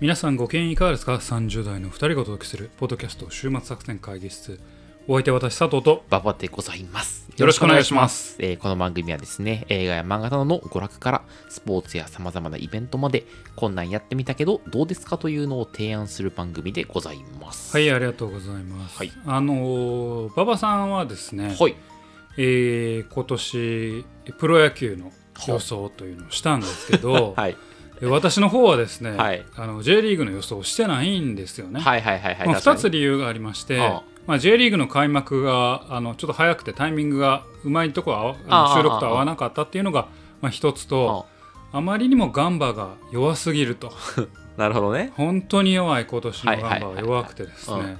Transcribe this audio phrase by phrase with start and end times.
[0.00, 4.58] 皆さんご機嫌いかがですか ?30 代の2人がお届けするポッドキャスト週末作戦会議室
[5.06, 7.30] お相手は私佐藤とババでございます。
[7.36, 17.76] よろしくお願いしますえーこの番組はですね、映画や漫画などの娯楽からスポーツや様々なイベントまで、こんなんやってみたけどどうですかというのを提案する番組でございます。
[17.76, 21.76] はいありがとうございます、はいあのー馬場さんはですね、はい。
[22.38, 24.04] えー今年
[24.38, 25.12] プロ野球の
[25.46, 27.56] 予想というのをしたんですけど、 はい。
[28.04, 29.44] え私の方はですね、はい。
[29.56, 32.46] あの J リーグの予想をしてないんですよね、はいはいはいはい。
[32.46, 32.80] まあ、2確かに。
[32.80, 40.08] つ理由がありまして、ああまあ、J リーグの開幕があのちょっと早くてタイミングがうまいところ合わあのああ収録と合わなかったっていうのが
[40.44, 41.24] まあ、一つと
[41.72, 43.90] あまりにもガンバが弱すぎると。
[44.58, 45.10] なるほどね。
[45.16, 47.96] 本当に弱い今年のガンバは弱くてですね。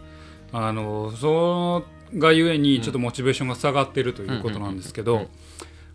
[0.53, 1.85] あのその
[2.19, 5.27] がゆえにちょっとモチベーションが下がっているということなんですけど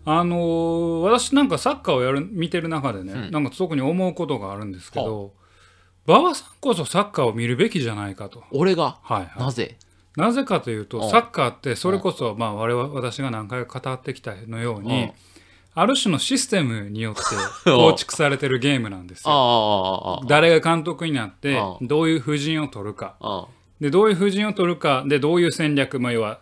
[0.04, 3.30] あの私なんかサッカーをやる見てる中でね、うん。
[3.30, 5.32] なんか特に思うことがあるんですけど
[6.06, 8.42] 馬場さんこそサッカーを見るべきじゃないかと。
[8.50, 9.38] 俺が、はいはい。
[9.38, 9.76] なぜ？
[10.16, 11.10] なぜかというとうん。
[11.10, 15.12] サッカーってそれこそまあ我々私が何回か語ってきたのようにうん。
[15.72, 17.20] ある種のシステムによって
[17.70, 20.20] 構築されてるゲームなんですよ。
[20.26, 23.14] 誰が監督になってうどういう布陣を取るか。
[23.20, 23.46] あ
[23.80, 26.40] でどういう布陣を取るかでどういう戦略まあ要は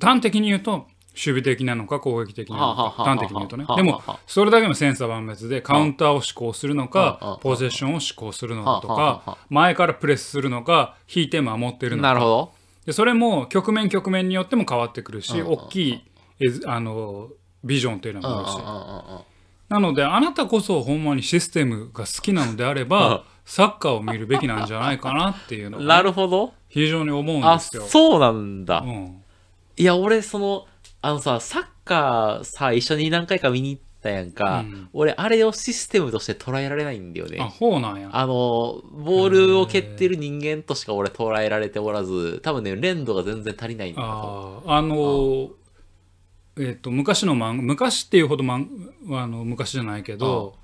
[0.00, 3.64] 端的に言うと守備的なのか攻撃的なのか端的に言うとね。
[3.64, 4.18] はあでもはあ。
[4.26, 12.08] それだけの千差万別でカウンターを施行するのかポゼッションを施行するのかとかあ前からプレスするのか引いて守ってるのか。
[12.08, 12.52] なるほど。
[12.86, 16.04] でそれも局面局面によっても変わってくるし、大きい
[16.66, 17.28] あの
[17.62, 19.24] ビジョンというのもあるし、
[19.68, 26.54] なのであなたこそほんまにシステムが好きなのであれば、サッカーを見るべきなんじゃないかなっていうのうん ながるほど。
[26.68, 27.82] 非常に思うんあ、ですよ。
[27.82, 28.80] そうなんだ。
[28.80, 29.22] うん。
[29.76, 30.66] いや、俺、その、
[31.02, 34.60] あのさ、サッカーさ、一緒に何回か見に行ったやんか。
[34.60, 37.38] うん俺、あれをシステムとして捉えられないんだよね。
[37.40, 38.08] あほうなんや。
[38.12, 44.62] あの、ボールを蹴ってる人間としか俺捉えられておらず、多分ね、連度が全然足りないんだと。
[44.66, 45.50] ああのー
[46.58, 48.66] えっ、と昔の漫画昔っていうほど漫
[49.10, 50.54] あの昔じゃないけど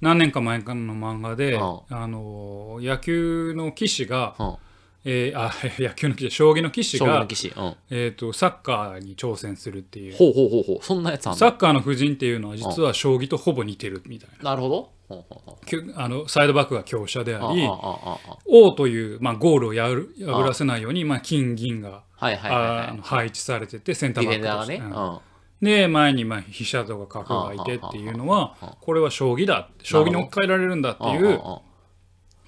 [0.00, 4.56] 何年か前かの漫画で、うんあのー野球の棋士が、うん。
[5.04, 7.52] えーあ 野球の棋士将棋の棋士が将棋の騎士。
[7.56, 7.76] うん。
[7.90, 10.84] えー、とサッカーに挑戦するっていうほうほうほうほう。
[10.84, 11.36] そんなやつあんの？
[11.36, 14.90] サッカーの布陣っていうのは実は将棋とほぼ似てるみたいななるほど。
[15.06, 17.76] ほうほうほうきゅあのサイドバックが強者でありあああ
[18.14, 23.02] ああ王という、まあ、ゴールをやる破らせないように、まあ、金銀が、はいはいはいはいあの。
[23.02, 24.78] 配置されててセンタデーバッィフェンダーがね。
[24.78, 25.18] クとして、うんうん。
[25.60, 31.60] で前にまあ飛車とか角がいてっていうのはああああこれは将棋だ将棋に置き換えられるんだっていうあ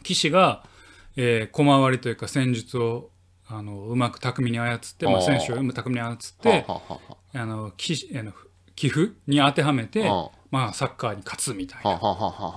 [0.02, 0.64] 棋士が、
[1.16, 3.10] えー、駒割りというか戦術を
[3.48, 6.66] あのうまく巧みに操って、まあ、選手を巧みに操っあて
[7.34, 8.32] あのきあの
[8.74, 11.98] 寄付に当てはめて、あまあ、サッカーに勝つみたいな。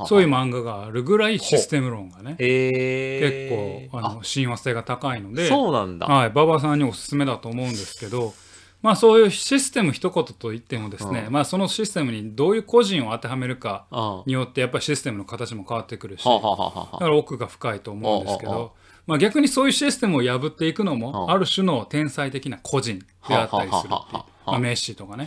[0.05, 6.07] そういう漫画があるぐらいシステム論がねえー、結構あの親和性が高いのでそうなんだ。
[6.07, 8.33] はい、馬場さんにおすすめだと思うんですけど、
[8.81, 13.85] まあ、そういうシステム一言と言ってもですね、うまあ、そのシステムにどういう個人を当てはめるか
[14.25, 18.73] によってやっぱりシステムの形も変わってくるしだはあから奥が深いと思うんですけど、
[19.05, 25.25] まあ、逆にそういうシステムを破っていくのもあある種の天才的な個人であったりするっていうまあメッシとかね。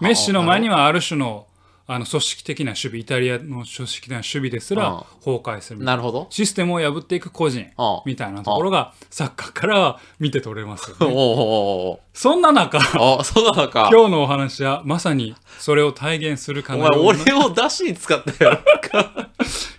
[0.00, 1.46] メッシの前にはある種の
[1.86, 6.26] あの組織的な守備イタリアの組織的な守備ですら崩壊するみたいななるほど。
[6.30, 7.66] システムを破っていく個人
[8.06, 11.06] みたいなところがサッカーからは見て取れますよね。
[11.14, 12.80] おーそんな中
[13.24, 13.90] そうなのか。
[13.92, 18.58] 今日のお話はまさにそれを体現するかお前、のような俺を出しに使ったよ。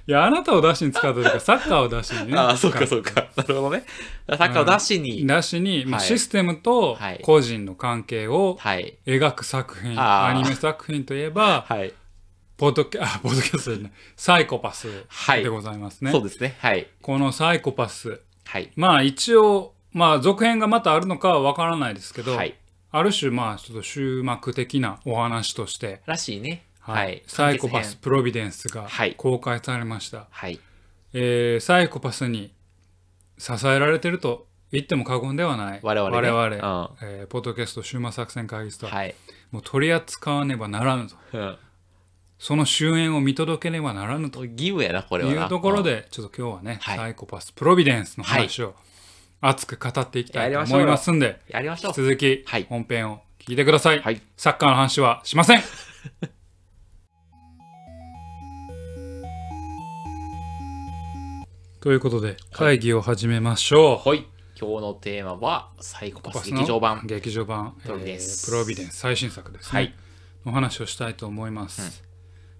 [0.07, 3.25] いやあなたを出しに使ったというかサッカーを出しにねああ、そうかそうか。
[3.35, 3.83] なるほどね。
[4.29, 5.25] サッカーを出しに。
[5.25, 8.97] 出しに、まあ、はいシステムとはい個人の関係をはい。
[9.07, 11.93] 描く作品、あーアニメ作品といえばはい。
[12.57, 16.11] ポッドキャ あポッドキャストじゃないサイコパスはいでございますね。
[16.11, 16.55] そうですね。
[16.59, 16.87] はい。
[17.01, 18.71] このサイコパスはい。
[18.75, 22.55] まあ一応まあ続編がまたあるのかはわからないですけど、はい。
[22.91, 26.65] ある種まあちょっと終幕的なお話として、らしいね。
[26.79, 27.21] ははいい。
[27.27, 27.97] サイコパス。
[27.97, 30.59] プロビデンスがはい公開されました、はい。
[31.13, 32.53] えーサイコパスに
[33.37, 39.15] 支えられてると言っても過言ではない我々ね我々うんえーポッドキャスト終末作戦会議室と、はい。
[39.51, 41.57] もう取り扱わねばならぬとうん
[42.37, 45.43] その終焉を見届けねばならぬと義務やな、これはな。
[45.43, 45.83] いうところうん。
[45.83, 48.75] でちょっと今日はね、はいサイコパスプロビデンスの話を
[49.41, 51.93] 熱く語っていきたいと思いますんでやりましょう。
[51.93, 54.21] 続きはい本編を聞いてください、はい。
[54.37, 55.61] サッカーの話はしません
[61.81, 64.25] ということで会議を始めましょう、はい。
[64.59, 67.01] 今日のテーマは、サイコパス劇場版。
[67.05, 69.93] 劇場版プロビデンスえープロビデンス最新作ですね、はい
[70.45, 72.04] の話をしたいと思います、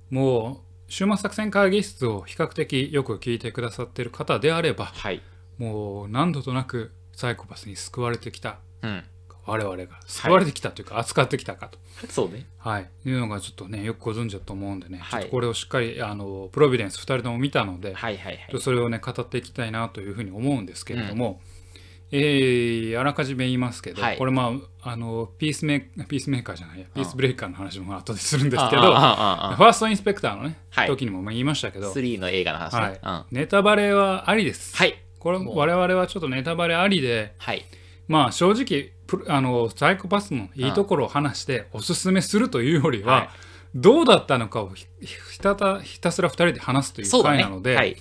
[0.09, 5.21] も週末作戦会議室を比較的よく聞いてくださっている方であればはい。
[5.57, 9.03] もう何度となくサイコパスに救われてきたうん。
[9.47, 11.77] 我々が救われてきたというか、扱ってきたかと、
[12.09, 12.47] そうね。
[12.57, 18.59] はい、いうのがちょっとねよくご存知だと思うんでね、はいちょっとこれをしっかりあのプロビデンス2人とも見たので、はいはいはい。
[18.59, 21.41] それをね語っていきたいなというふうに思うんですけれども、
[22.17, 24.53] えーあらかじめ言いますけど、はいこれま
[24.83, 32.79] ああのピースメーピースメーカーじゃないやピースブレイカーの話も後でするんですけどファーストインスペクターのね、はい時にもまあ言いましたけど、3の映画の話ね。
[32.79, 32.97] はいうん。
[33.01, 34.85] はネタバレはありです。
[34.85, 34.93] い。
[35.19, 37.65] これ我々はちょっとネタバレありではい。
[38.07, 38.91] まあ正直
[39.27, 43.29] あのサイコパスのいいところを話しておすすめするというよりは、はい
[43.75, 47.23] どうだったのかをひひたたひたすら2人で話すという。
[47.23, 47.97] 回なので、はい。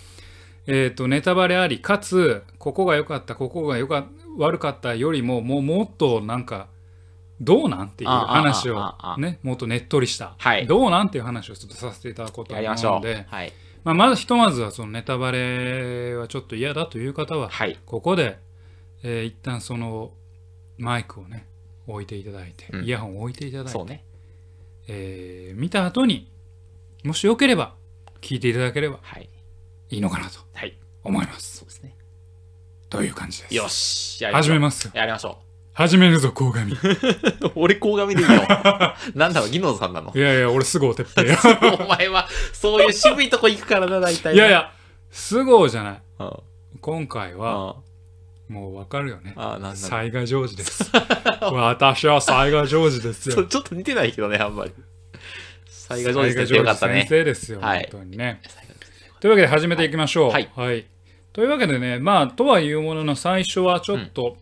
[0.67, 4.07] えー、とネタバレありかつここが良かったここがよか
[4.39, 6.69] 悪かったよりももうもっとなんか
[7.41, 12.55] どうなんっていう話をねもっとねっとりした、はいどうなんっていう話をちょっとさせていただこうと。
[12.55, 13.53] 思うので、はい。
[13.83, 17.79] まあ、まずひとまずはそのネタバレはちょっと嫌だという方ははい。
[17.85, 18.39] ここで、
[19.03, 20.13] えー一旦その
[20.79, 21.47] マイクをね
[21.87, 24.05] 置いていただいて、うんイヤホンを置いていただいて、そうね。
[24.89, 26.31] えー見た後に
[27.05, 27.75] もしよければ
[28.21, 29.29] 聞いていただければはい。
[29.95, 30.77] いいのかなとはい。
[31.03, 31.97] 思いますそうですね。
[32.91, 33.55] という感じです？
[33.55, 34.23] よし。
[34.25, 34.33] や。
[34.33, 35.39] 始めますよやりましょ
[35.73, 36.79] 始めるぞ鴻上いう。
[37.57, 38.29] 俺、鴻上でいいよ。
[39.15, 40.13] なんだろう、ギノさんなの？
[40.15, 41.37] やいや俺すぐおてっぺいや
[41.81, 44.35] お前は、そういう渋いとこ行くからな、 大体。
[44.35, 44.51] いやい。
[44.51, 44.73] や
[45.11, 46.33] すごじゃないうん。
[46.81, 50.91] 今回はあもうわかるよねあ、なんだ災害ジョージです
[51.41, 54.73] 私は災害ジョージですよちょっと似てないけどね、あんまり。
[55.67, 57.09] 災害上手で災害ジョージよかったね先。
[57.09, 58.41] 生ですよ、はい本当にね
[59.25, 60.31] というわけで始めていきましょう。
[60.33, 60.87] はい。
[61.33, 64.37] というわけでね、まあ、とはいうものの最初はちょっと、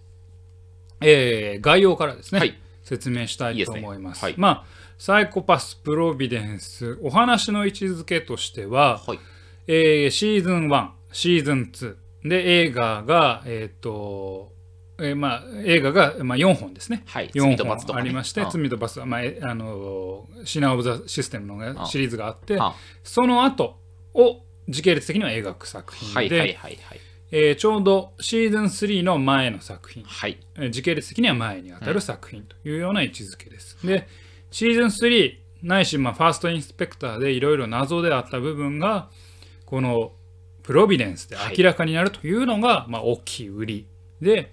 [1.00, 2.58] えー概要からですね、はい。
[2.82, 3.70] 説明したいいいです。
[3.70, 4.24] ねと思います。
[4.24, 4.34] はい。
[4.36, 4.64] まあ、
[4.98, 9.20] サイコパス・プロビデンス、お話の位置づけとしては、はい。
[9.68, 14.50] えーシーズン1、シーズン2、で、映画が、えっ、と、
[14.98, 17.04] えーまあ、映画が、まあ、4本ですね。
[17.06, 17.30] はい。
[17.32, 22.74] 罪4本ありまして、うん罪と罰は、まあ、えあのシナ・オブ・ザ・システムのねうんシリーズがあって、あ。
[23.04, 23.76] その後
[24.14, 27.00] を時系列的には描く作品で、はいはいはいはい。
[27.30, 30.38] えーちょうどシーズン3の前の作品、はい。
[30.56, 33.78] えー時系列的には前にあたる作品というような位置づけです。
[33.86, 34.06] で、
[34.50, 39.08] シーズン3ないし、まあ、ファーストインスペクターでいろいろ謎であった部分が、
[39.64, 40.12] この
[40.62, 43.86] プロビデンスで明らかになるというのが、まあ、大きい売り
[44.20, 44.52] で、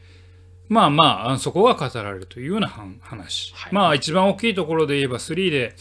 [0.68, 3.54] まあまあ、そこが語られるというようなはん話。
[3.56, 5.76] はいまあ、一番大きいところで言えば3で、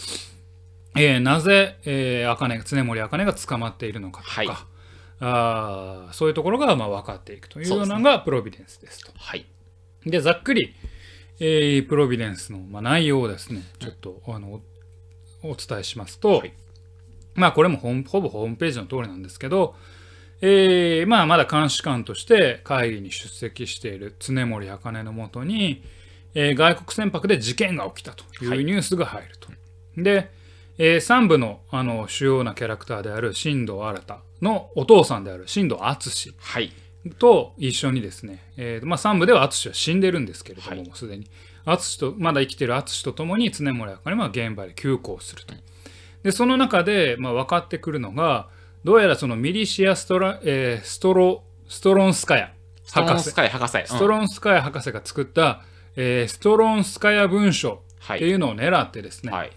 [0.98, 4.48] えーなぜ、えー、常森茜が捕まっているのかとか、はい
[5.20, 9.10] あーそういうところがまあ分かっていくというのがプロビデンスですと。
[9.16, 9.46] はい。
[10.06, 10.74] で、ざっくり、
[11.40, 14.60] えープロビデンスの、まあ、内容をですね、ちょっと、あの
[15.42, 16.52] おお伝えしますと、はい
[17.34, 19.76] まあこれもほぼホームページの通りなんですけど、
[20.40, 25.82] えーまあまだ監視官として会議に出席している常森茜のもとに、
[26.34, 29.48] えー外国船舶で事件が起きたというニュースが入ると。
[29.96, 30.30] で、
[30.78, 36.72] え3部のあの主要なキャラクターである新藤新のお父さんである新藤敦はい。
[37.18, 41.26] と一緒にですね、えーまあ、3部では淳は死んでるんですけれども、はいすでに
[41.64, 45.54] 淳とまだ生きてる淳と共に常森茜は現場で急行すると。
[46.22, 48.48] でその中で、まあ、分かってくるのが
[48.84, 52.52] どうやらそのミリシアストラ、えーストロストロンスカヤ
[52.90, 53.88] 博士。
[53.88, 55.62] ストロンスカヤ博士が作った、
[55.96, 59.50] えーストロンスカヤ文書はいっていうのを狙ってですね、はい。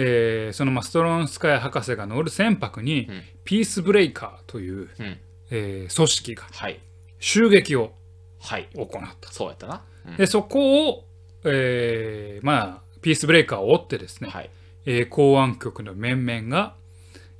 [0.00, 5.18] えーそのまあストロンスカヤ博士が乗る船舶に、うんピースブレイカーという、うん。
[5.50, 6.78] えー組織がはい。
[7.18, 7.92] 襲撃を
[8.40, 8.68] はい。
[8.74, 8.88] 行っ
[9.20, 9.32] た。
[9.32, 9.82] そうやったな。
[10.06, 11.04] うんでそこを、
[11.44, 14.50] えーまあピースブレイカーを追ってですね、はい。
[14.86, 16.74] えー公安局の面々が、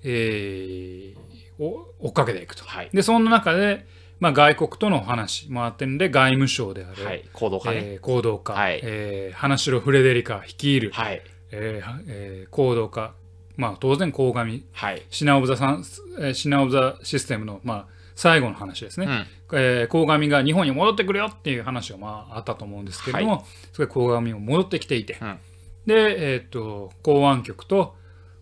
[0.05, 1.19] えー
[1.61, 2.65] お追っかけていくと。
[2.65, 2.91] はい。
[2.93, 3.85] でその中で、
[4.21, 7.25] まあ、外国との話もあってるんで外務省である、はい。
[7.33, 7.77] 行動家ね。
[7.83, 11.21] えー行動家、はいえー花城フレデリカ率いる、はい。
[11.51, 13.13] えーはえー行動家、
[13.57, 15.03] まあ、当然鴻上はい。
[15.11, 15.85] シナ・オブ・ザ・サン
[16.21, 19.07] えーシナ・オブ・ザ・システムの、まあ、最後の話ですね。
[19.07, 19.59] うん。
[19.59, 25.39] えー鴻上が日本に戻ってくるよっていう話がまああったと思うんですけれども、それ鴻上も戻ってきていて、うん
[25.87, 27.97] で、えーっと公安局と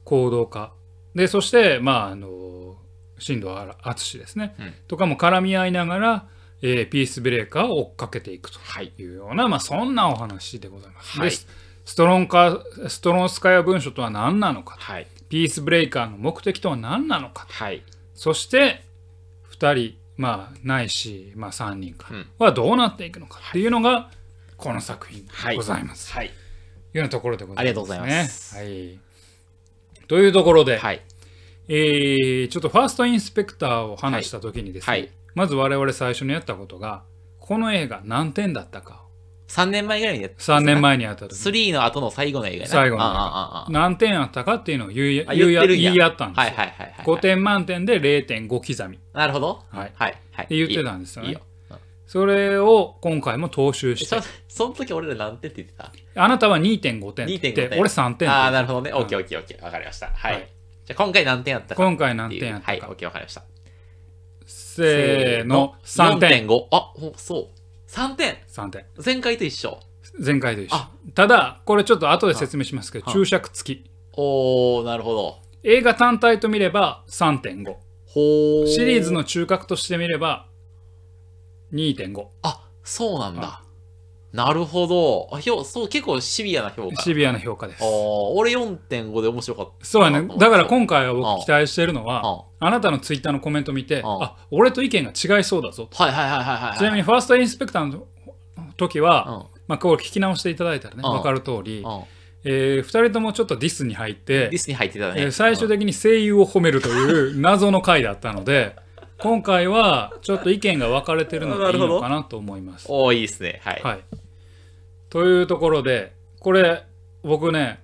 [0.04, 0.72] 行動家
[1.14, 2.76] でそしてまああの
[3.18, 3.48] 新藤
[3.82, 6.26] 淳ですね、うんとかも絡み合いながら、
[6.62, 8.92] えーピースブレーカーを追っかけていくとはい。
[8.98, 11.18] いうような、まあ、そんなお話でございます。
[11.20, 11.36] はいで
[11.86, 15.06] ストロンカストロンスカヤ文書とは何なのかはい。
[15.30, 17.82] ピースブレイカーの目的とは何なのかはい。
[18.14, 18.82] そして
[19.58, 24.10] 2人まあないし、まあ、3人かうんはどうなっていくのかっていうのが
[24.58, 25.50] この作品はい。
[25.52, 26.12] でございます。
[26.12, 26.26] はい。
[26.26, 27.60] というようなところでございます、ね。
[27.60, 28.98] ありがとうございますはい、
[30.08, 31.02] というところで、はい。
[31.68, 37.02] えーちょっとファーストインスペクターを話した時にですね、はいはいまず我々最初にやったことが
[37.38, 39.02] この映画何点だったか
[39.48, 41.34] 3年前ぐらいにやって3年前にやった時。
[41.34, 45.56] 3の後の最後の映画最後の何点あったかっていうのを言いあ言い
[46.02, 48.96] 合ったんですよ、はいはいはいはい5点満点で0.5刻み。
[48.96, 49.62] っなるほど。
[49.70, 50.46] はいはいはい。
[50.48, 51.38] て言ってたんですよね。
[52.06, 54.20] それを今回も踏襲して。
[54.20, 55.92] そその時俺ら何点って言ってた？
[56.22, 58.90] あなたは2.5点って言って2.5点俺3点ああ、なるほどね。
[58.90, 58.96] うん。
[58.98, 59.64] オッケーオッケーオッケー。
[59.64, 60.08] わかりました。
[60.08, 60.32] はい。
[60.34, 60.48] はい。
[60.84, 63.42] じゃあ今回何点やったか今回何点やったか、はい、オッケーわかりました。
[64.46, 65.74] せーの。
[65.84, 66.46] 3点。
[66.46, 66.66] 4.5。
[66.70, 67.48] あ、ほそう。
[67.96, 68.36] 3点。
[68.46, 69.80] 3点前回と一緒。
[70.22, 75.38] 前回と一緒あただこれちょっと後で説明しますけどあ注釈付きおー、なるほど。
[75.62, 77.64] 映画単体と見れば3.5
[78.06, 78.66] ほー。
[78.66, 80.46] シリーズの中核として見れば
[81.72, 83.62] 2.5あ、そうなんだ。
[84.36, 85.28] なるほど。
[85.32, 87.02] あ、ひょそう、結構シビアな評価。
[87.02, 89.84] シビアな評価ですあー俺4.5で面白かった。
[89.84, 96.78] そうやねだから今今回は僕期待してるのはあなたのツイッターのコメント見てああ俺と意見が違いそうだぞはいはいはいはいはい。
[96.78, 98.06] ちなみにファーストインスペクターの
[98.76, 102.02] 時は、うんまあ、これ聞き直していただいたらねうん分かる通り、うん。
[102.44, 105.22] え2人ともちょっとディスに入ってディスに入ってたね。
[105.22, 108.76] えー最終的に声優を褒めるという謎の回だったので
[109.18, 112.86] 今回はちょっと意見が分かれてるのがいいのかなと思います。
[112.90, 113.60] おー、いいですね。
[113.64, 113.80] はい。
[113.82, 114.00] はい、
[115.10, 116.84] というところでこれ
[117.22, 117.80] 僕ね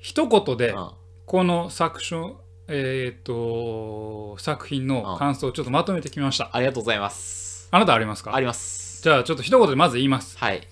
[0.00, 0.90] 一言でうん
[1.24, 2.36] この作品
[2.68, 6.50] えー、と作品の感想をちょっとまとめてきました。
[6.52, 7.68] ありがとうございます。
[7.70, 8.34] あなたありますか？
[8.34, 9.02] あります。
[9.02, 10.38] じゃあちょっと一言でまず言います。
[10.38, 10.62] はい。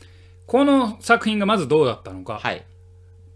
[0.47, 2.65] この作品がまずどうだったのか、はい。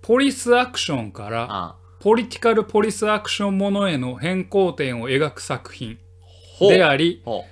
[0.02, 5.98] ポリスアクションからあポリティカルポリスアクションものへの変更点を描く作品
[6.60, 7.44] でありほ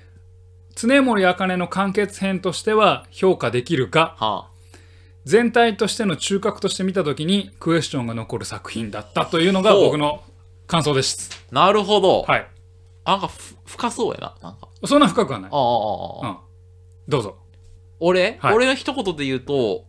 [0.75, 4.47] 常森茜の完結編としては評価できるがうは
[5.25, 10.21] 全体としての中核として見た時にクエスチョンが残る作品だったというのが僕の
[10.67, 11.45] 感想です。
[11.51, 11.55] あ。
[11.55, 12.23] なるほど。
[12.23, 12.47] はい。
[13.05, 14.49] なんかふ深そうやな。
[14.49, 14.67] なんか。
[14.85, 15.51] そんな深くはない。
[15.51, 16.37] ああうん。
[17.07, 17.37] どうぞ。
[17.99, 19.85] 俺、はい俺の一言で言うと、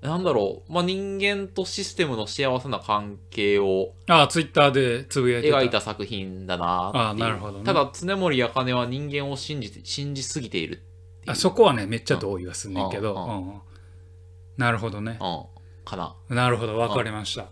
[0.00, 0.72] なんだろう。
[0.72, 5.58] まあ、人間とシステムの幸せな関係をああ、ツイッターでつぶやいてた。
[5.58, 10.82] 描いた作品だなああなるほどねただ、常森茜は人間を信じて、信じすぎている。
[11.26, 13.14] あそこはね、めっちゃ同意はすんねんけど。
[13.14, 13.60] うんうんうん
[14.56, 15.18] なるほどね。
[15.20, 15.44] うん。
[15.84, 16.14] かな。
[16.28, 17.46] なるほど、わかりました。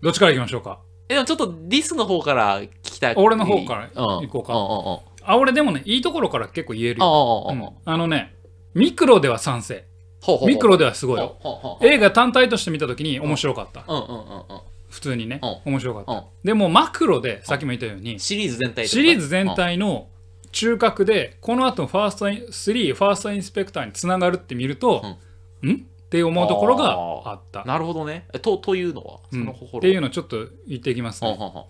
[0.00, 0.80] どっちから行きましょうか？
[1.08, 3.14] え、でもちょっとディスの方から聞きたい。
[3.16, 5.30] 俺の方からうん行こうか。
[5.30, 7.76] あ、俺でもね、いいところから結構言えるよ。
[7.84, 8.34] あのね、
[8.74, 9.84] ミクロでは賛成。
[10.20, 11.36] ほうほうほうミクロではすごいよ。
[11.40, 13.84] ほうほうほう映画単体として見た時に面白かった。
[13.86, 14.18] うんうんうんう
[14.58, 14.60] ん。
[14.88, 16.12] 普通にね、う面白かった。
[16.12, 20.08] うんでもマクロで、さっきも言ったように、シリーズ全体シリーズ全体の
[20.50, 25.16] 中核で、この後ファーストイン3、ファーストインスペクターにつながるって見ると、ん
[25.64, 27.64] って思うところがあった。
[27.64, 28.26] なるほどね。
[28.34, 29.20] えと、というのは？
[29.30, 31.28] そうんの心っていうのをちょっと言っていきますね。
[31.30, 31.64] ほうほうほう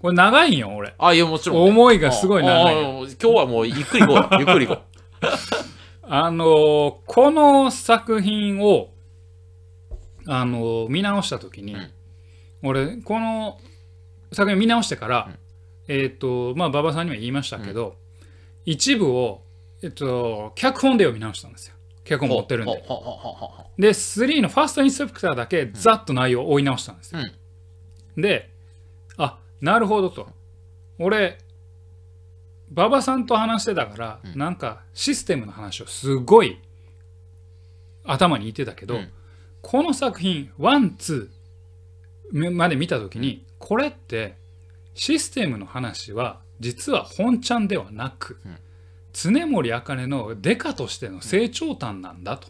[0.00, 0.94] これ長いんよ、俺。
[0.98, 1.70] あ、いや、もちろんね。
[1.70, 4.36] 思いがすごい長い今日はもうゆっくり行こう。
[4.38, 4.82] ゆっくり行こ
[6.02, 8.90] あのーこの作品を、
[10.26, 11.90] あのー見直した時に、うん
[12.62, 13.58] 俺この
[14.32, 15.38] 作品見直してから、うん
[15.94, 17.94] えっ、とまあ馬場さんには言いましたけど、
[18.64, 19.42] 一部を、
[19.82, 21.74] えっと、脚本で読み直したんですよ
[22.08, 22.28] 脚う。
[22.28, 22.72] 本持ってるんで。
[23.78, 27.20] で3のファーストインスペクターだけざっと内容を追い直したんですよ、
[28.16, 28.50] で
[29.16, 30.28] あなるほどと。
[30.98, 31.38] 俺
[32.72, 34.38] 馬場さんと話してたから、うん。
[34.38, 36.58] なんかシステムの話をすごい
[38.04, 39.10] 頭に言ってたけど、うん。
[39.62, 44.36] この作品ワンツーまで見た時に、これって
[44.94, 48.56] システムの話は実は本ちゃんではなく、うん
[49.20, 52.48] 常森茜のデカとしての成長譚なんだと。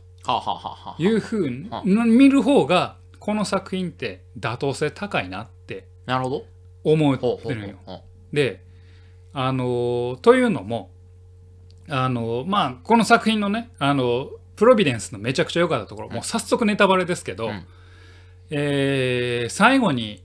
[0.99, 6.45] いうふうには見る方がこの作品って妥当性高いなってなるほど。
[6.85, 7.79] 思ってるんよ。
[8.33, 8.63] で
[9.33, 10.91] あのーというのも
[11.89, 17.65] あのーまあこの作品のねあのプロビデンスのめちゃくちゃ良かったところ、もう早速ネタバレですけど、うん。
[18.51, 20.23] えー最後に、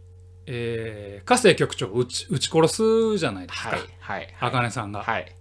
[0.47, 5.33] えー、加瀬局長を撃ち殺すじゃないですか、はいはいあかねさんが、はい。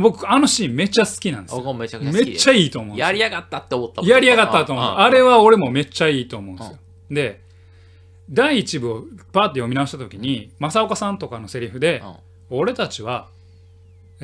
[0.00, 1.58] 僕あのシーンめっちゃ好きなんですよ。
[1.58, 3.06] 僕もめちゃくちゃ好きっちゃいいと思うんですよ。
[3.06, 4.10] やりやがったって思ったもん。
[4.10, 4.84] やりやがったと思う。
[4.84, 6.78] あれは俺もめっちゃいいと思うんですよ。
[7.10, 7.40] で、
[8.30, 12.02] 第一部をパーって読み直した時に、正岡さんとかのセリフで、
[12.50, 13.28] 俺たちは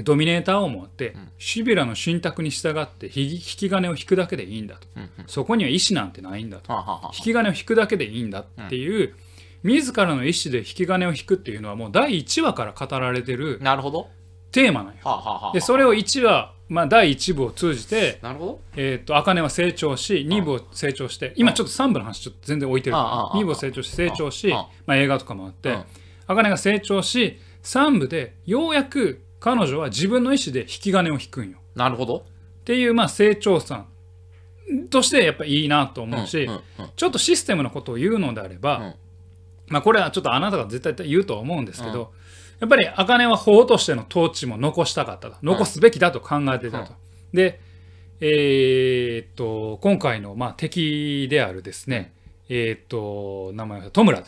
[0.02, 1.28] ドミネーターを持って、ん。
[1.38, 4.88] シビラの信託に従って引き引き金を引くだけでいいんだと。
[4.96, 5.10] うんうん。
[5.26, 6.72] そこには意思なんてないんだと。
[6.72, 9.14] はあはあはあ引き金を引くだけでいいんだっていう、
[9.62, 14.08] 自らの意思で引き金を引くっていうのはもう第1話から語られてるなるほど。
[14.54, 15.00] テーマなんよ。
[15.02, 18.60] はあはあはあで、それを1話、まあ、第1部を通じて、なるほど。
[18.76, 25.84] えー、と茜は成長し2部を成長して今ちょっと3部の話ちょっと全然置いてるああああ2部を成長し成長しまあ、映画とかもあってうん。
[26.28, 31.58] 茜が成長し3部でようやく彼女は自分の意思で引き金を引くんよ。
[31.74, 32.18] なるほど。
[32.18, 32.22] っ
[32.64, 33.84] ていうまあ成長さ
[34.88, 36.62] としてやっぱいいなと思うし、うんうんうん。
[36.96, 38.94] ちょっとシステムのことを言うのであれば、うん。
[39.66, 42.12] まあこれはちょっとあなたが絶対言うとは思うんですけど、
[42.60, 45.36] やっぱり茜は法としての統治も残したかったと。
[45.42, 46.92] 残すべきだと考えていたと。
[47.32, 47.60] で、
[48.20, 52.14] えーっと今回のまあ敵であるですね、
[52.48, 54.26] えーっと名前は戸村だ、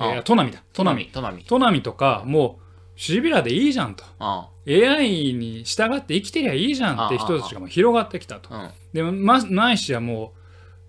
[0.00, 0.62] え戸波だ。
[0.72, 1.44] 戸波トナミ。
[1.44, 2.64] 戸波とかもう
[2.96, 4.04] シビラでいいじゃんと。
[4.18, 8.48] あ AI に従って生きてりゃいいじゃんって人たちがもう広がってきたと。
[8.54, 8.72] あ。
[8.92, 10.43] でもまないしはもう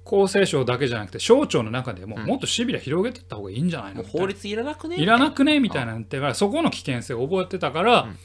[0.05, 2.25] 厚生省だけじゃなくて省庁の中でもうん。
[2.25, 3.97] もっとシビラ広げてった方がいいんじゃないうん。
[3.97, 4.97] のもう法律いらなくね？
[4.97, 5.59] いらなくね？
[5.59, 8.17] みたいなのってからそこの危険性を覚えてたから、うん。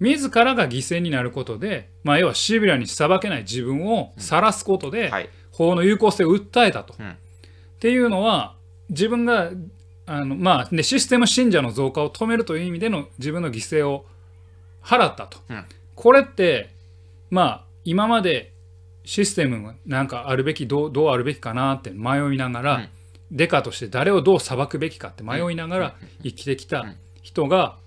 [0.00, 5.28] 自らが犠牲になることで、まあ、要はシビラに裁けない自分を晒すことで、はい。
[5.52, 6.94] 法の有効性を訴えたと。
[6.98, 7.10] うん。
[7.10, 7.14] っ
[7.78, 8.56] ていうのは
[8.88, 9.50] 自分が
[10.06, 14.06] あの、まあ、でシステム信者の増加を止めるという意味での自分の犠牲を
[14.82, 15.38] 払ったと。
[15.50, 15.64] うん。
[15.94, 16.74] これって
[17.30, 18.53] まあ今まで
[19.04, 22.88] システムがなんかあるべきどうどうあるべきかなって迷いながら、うん。
[23.30, 26.84] デカとして誰をどう裁くべきかって迷いながら生きてきた
[27.22, 27.78] 人が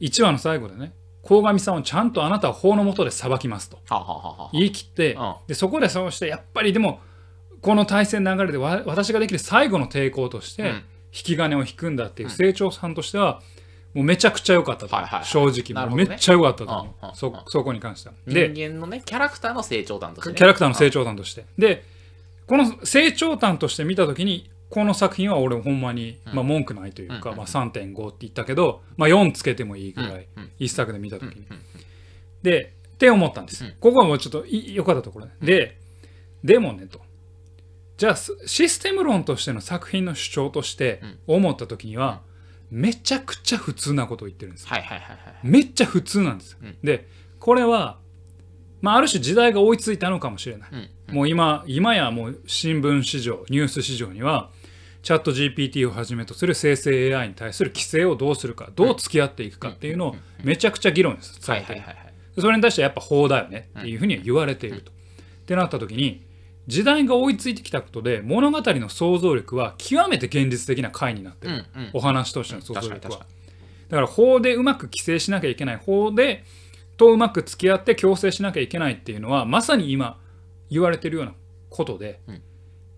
[0.00, 3.78] 1話の最後でね鴻上さんをちゃんとあなたは法の下で裁きますと。
[4.52, 5.34] 言い切って、うん。
[5.46, 7.00] でそこでそうしてやっぱりでも
[7.60, 10.82] この対戦流れでわ私ができる最後の抵抗としてうん。
[11.12, 13.40] 引き金を引くんだっていう成長さんとしては
[13.94, 15.26] もうめちゃくちゃ良かったと、はいはいはい。
[15.26, 16.04] 正直なるほどね。
[16.04, 17.16] もうめっちゃ良かったと思う、うんうんうん。
[17.16, 18.14] そそこに関しては。
[18.26, 20.36] で人間のね、キャラクターの成長談として、ね。
[20.36, 21.44] キャラクターの成長談として。
[21.58, 21.84] で
[22.46, 30.50] この成長談として見た時にこの作品は俺ほんまに、まあ、文句ないというか、うんまあ、3.5って言ったけど、まあ、4つけてもいいぐらい、うんうん。
[30.58, 31.46] 一作で見た時に。
[31.50, 31.60] うん
[32.42, 33.74] でって思ったんです、うん。
[33.80, 35.78] ここはもうちょっとい良かったところね、で
[36.44, 37.00] でもねと。
[37.96, 42.22] じゃあすシステム論としての作品の主張として思った時には、
[42.70, 44.68] めちゃくちゃ普通なことを言ってるんですよ。
[44.70, 45.18] はいはいはいはい。
[45.42, 46.52] めっちゃ普通なんです。
[46.52, 46.76] よ、うん。
[46.82, 47.98] でこれは、
[48.80, 50.70] まあ、ある種時代が追いついたのかもしれない、
[51.08, 51.14] うん。
[51.14, 54.50] もう今今やもう新聞市場ニュース市場には
[55.02, 61.82] チャット GPT をはじめとする生成 AI に対する規制をどうするかどう付き合っていくかっていうのをめちゃくちゃ議論さはいれてる。
[62.38, 64.90] それに対してやっぱ法だよねっていうふうには言われていると。
[64.90, 64.94] っ
[65.46, 66.25] てなった時に
[66.66, 71.90] 時代が追いついてきたことで物語の想像力は極めて現実的な回になってる、うんうん。
[71.94, 73.26] お話としての想像力は。
[73.88, 75.76] だから法でうまく規制しなきゃいけない。
[75.76, 76.44] 法で
[76.96, 80.18] とうまく付き合って強制しなきゃいけないっていうのはまさに今
[80.70, 81.34] 言われてるような
[81.70, 82.42] ことで、うん。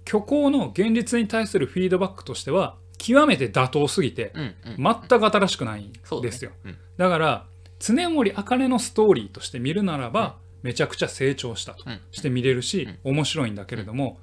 [0.08, 4.32] 虚構の現実に対するフィードバックとしては極めて妥当すぎて。
[4.64, 6.52] 全く新しくないんですよ。
[6.64, 6.76] うん。
[6.96, 7.46] だから
[7.78, 12.00] 常森茜のストーリーとして見るならば、めちゃくちゃ成長したとうん。
[12.10, 14.20] して見れるし、面白いんだけれども、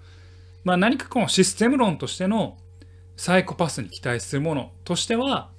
[0.64, 2.58] まあ、何かこのシステム論としての
[3.18, 5.50] サイコパスに期待するものとしては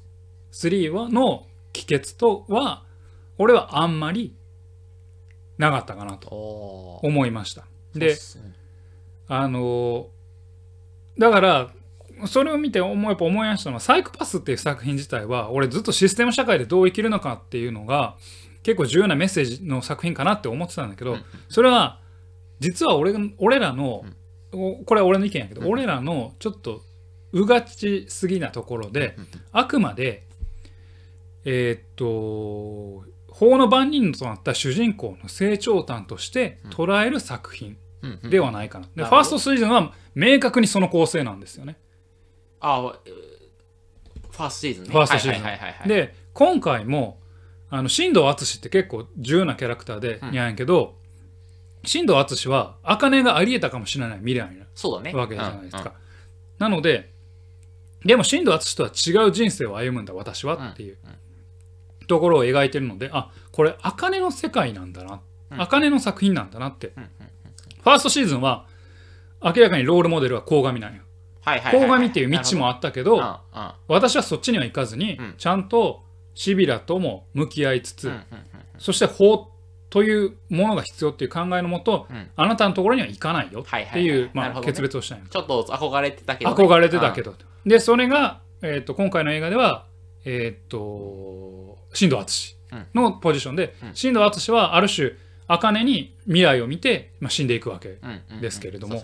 [0.53, 2.83] 3はの帰結とは
[3.39, 4.35] 俺はあんまり
[5.59, 6.29] なかったかなと
[7.03, 7.67] 思いました。
[7.95, 8.17] で
[9.29, 10.09] あの
[11.19, 11.71] だから
[12.27, 18.17] それを見て思うやっぱ思いましたのはサイコパスっていう作品自体は俺ずっとシステム社会でどう生きるのかっていうのが
[18.67, 22.01] 結構重要なメッセージの作品かなって思ってたんだけど、うんそれは
[22.59, 24.05] 実は俺が俺らの、
[24.53, 26.83] おこれは俺の意見やけど、俺らのちょっと
[27.31, 29.17] うがちすぎなところで、
[29.53, 30.27] あくまで
[31.45, 37.77] えーっと法の番人となった主人公の成長譚として捉える作品
[38.25, 38.89] ではないかな。
[38.97, 41.77] でファーストシーズンは明確にその構成なんですよね。
[42.59, 42.95] あ
[44.31, 44.91] ファーストシーズンね。
[44.91, 45.89] ファーストシーズンはいはいはいはい。
[45.89, 47.21] で今回も
[47.69, 50.33] あの新藤淳って結構重要なキャラクターでうん。
[50.33, 50.95] やんやけど、
[51.85, 55.13] 新藤淳は茜がありえたかもしれない未来そうだね。
[55.13, 55.81] なわけじゃないですか。
[55.81, 55.93] うんうん。
[56.59, 57.13] なので
[58.05, 60.97] でも新藤淳とは違う人生を歩むんだ私はっていう
[62.07, 65.21] ところを描いてるのであこれ茜の世界なんだな。
[65.51, 65.61] うん。
[65.61, 66.93] 茜の作品なんだなって、
[67.83, 68.67] ファーストシーズンは
[69.43, 71.03] 明らかにロールモデルは鴻上なんよ。
[71.45, 73.41] 鴻上っていう道もあったけど、
[73.87, 75.35] 私はそっちには行かずに、うん。
[75.39, 76.06] ちゃんと
[76.37, 78.23] シビラとも向き合いつつ、うんうん
[78.79, 79.51] そして法
[79.89, 82.29] というものが必要っていう考えのもと、うん。
[82.37, 86.57] あなたのところには行かないよっていう、まあ決別をしたんよちょっと憧れてたけどね。
[86.57, 89.87] 憧れてたけど、でそれが、えー、と今回の映画では
[90.27, 92.57] えっ、と新藤淳
[92.95, 93.91] のポジションで、うん。
[93.95, 95.13] 新藤淳はある種
[95.49, 98.41] 茜に未来を見て、まあ、死んでいくわけうんうんうん。
[98.43, 99.03] ですけれども。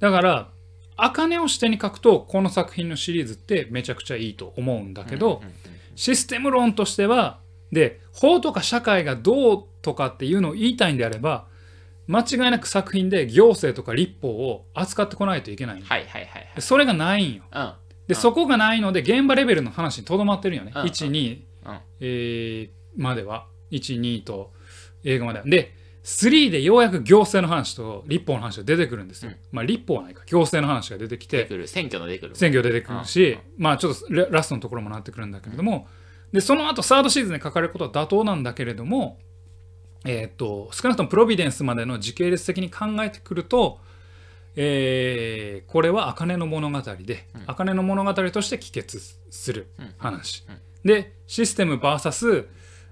[0.00, 0.48] だから
[0.96, 5.54] 茜を視点に書くとこの作品のシリーズってめちゃくちゃいいと思うんだけど、うんうん
[6.00, 11.46] システム論としてはで法とか社会がどうとかっていうのを言いたいんであれば
[12.06, 15.80] 間違いなく作品で行政とか立法を扱ってこないといけない。
[15.80, 16.48] のはいはいはいはい。
[16.56, 17.42] でそれがないんよ。
[17.52, 17.72] うん。
[18.06, 18.16] で、うん。
[18.16, 21.78] そこがないので現場レベルの話にとどまってるよね、うん12、うん。
[22.00, 23.46] えーまでは。
[23.70, 24.52] 12と
[25.04, 25.44] 映画までは。
[25.44, 29.36] で3でようやく行政の話と立法の話が出てくるんですよ、うん。
[29.52, 30.22] まあ立法はないか。
[30.26, 31.38] 行政の話が出てきて。
[31.38, 31.68] 出てくる。
[31.68, 32.36] 選挙の出てくる。
[32.36, 33.40] 選挙出てくるし、うん。
[33.62, 35.88] まあちょっとララストのところもなってくるんだけれども、
[36.32, 39.18] でその後サードシーズンで書かれることは妥当なんだけれども、
[40.06, 43.80] えー、と少なくともプロビデンスまでの時系列的に考えてくると、
[44.56, 47.42] えーこれは茜の物語でうん。
[47.46, 50.58] 茜、の物語として帰結するうん話、うん。
[50.84, 52.46] でシステム VS、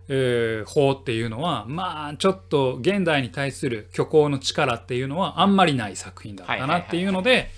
[0.08, 7.50] えー法っていうのはまあちょっと現代に対する虚構の力っていうのはあんまりない作品だったなっていうので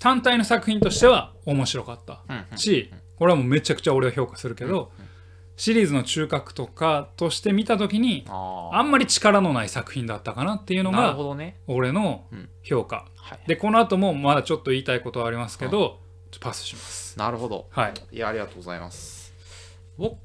[0.00, 2.22] 単体の作品としては面白かった
[2.56, 4.90] しこれはもうめちゃくちゃ俺は評価するけど
[5.56, 11.56] シリーズの中核とかとして見た時にあんまり力のない作品だったかなっていうのがなるほどね。
[11.68, 13.40] 俺のうん評価はい。
[13.46, 17.68] でこの後もまだちょっと言いたいことはありますけどちょっとパスしますなるほど。
[17.70, 19.32] はいいや、ありがとうございます。
[19.96, 20.16] 僕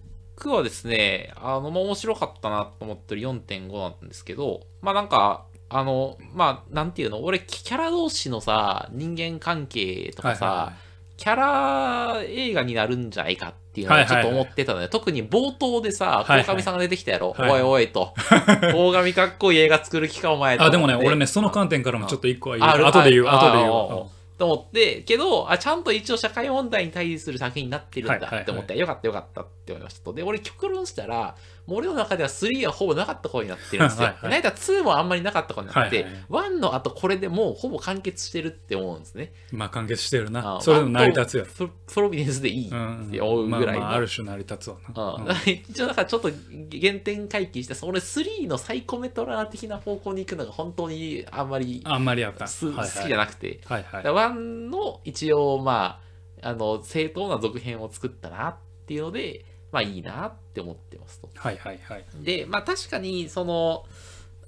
[0.48, 10.74] はですね、あの、まあ、面白かったなと思ってる4.5なんですけど、まあなんか、あの、まあ、なんていうの、俺、キャラ同士のさ、人間関係とかさ、はいは
[11.20, 16.46] キャラ映画になるんじゃないかっていうのをちょっと思ってたので、特に冒頭でさ、はいはい。
[16.46, 18.14] 鴻上さんが出てきたやろ、はいおいおいと。
[18.72, 20.64] 鴻上かっこいい映画作る気かお前と。
[20.64, 23.28] いあでもね俺ねその観点からもちょっと一個は言う後で言う。
[23.28, 30.14] あ後で言うと思って、けど、あ、ちゃんと一応社会問題に対する作品になってるんはいはいはいだって思って、よかったよかったって思いましたと。
[30.14, 31.36] で、俺極論したら、
[31.76, 34.08] 俺の中では3はほぼなかったことになってるんですよ。
[34.08, 34.42] はいはい。
[34.42, 39.34] だ2もあんまりなかったことになって、はいはい1の後これでもうほぼ完結してるって思うんですね。
[39.52, 40.58] まあ完結してるな。
[40.58, 41.46] あそれでも成り立つよ。
[41.46, 43.76] プロプロビデンスでいいうんって思うぐらい。
[43.76, 43.82] の。
[43.82, 45.04] まあまあある種成り立つわな。
[45.04, 45.28] うん。
[45.28, 52.46] うん一応だからちょっと原点回帰して、それ3のサイコメトラー的な方向に行くのが本当にあんまりあんまりやった。
[52.46, 52.90] はいはい。
[52.90, 54.04] きじゃなくて、はいはい。
[54.04, 56.00] だからワンの一応ま
[56.42, 58.56] ああの正当な続編を作ったなっ
[58.86, 61.30] ていうのでまあいいなって思ってますと。
[61.36, 62.06] はいはいはい。
[62.22, 63.86] でまあ確かにその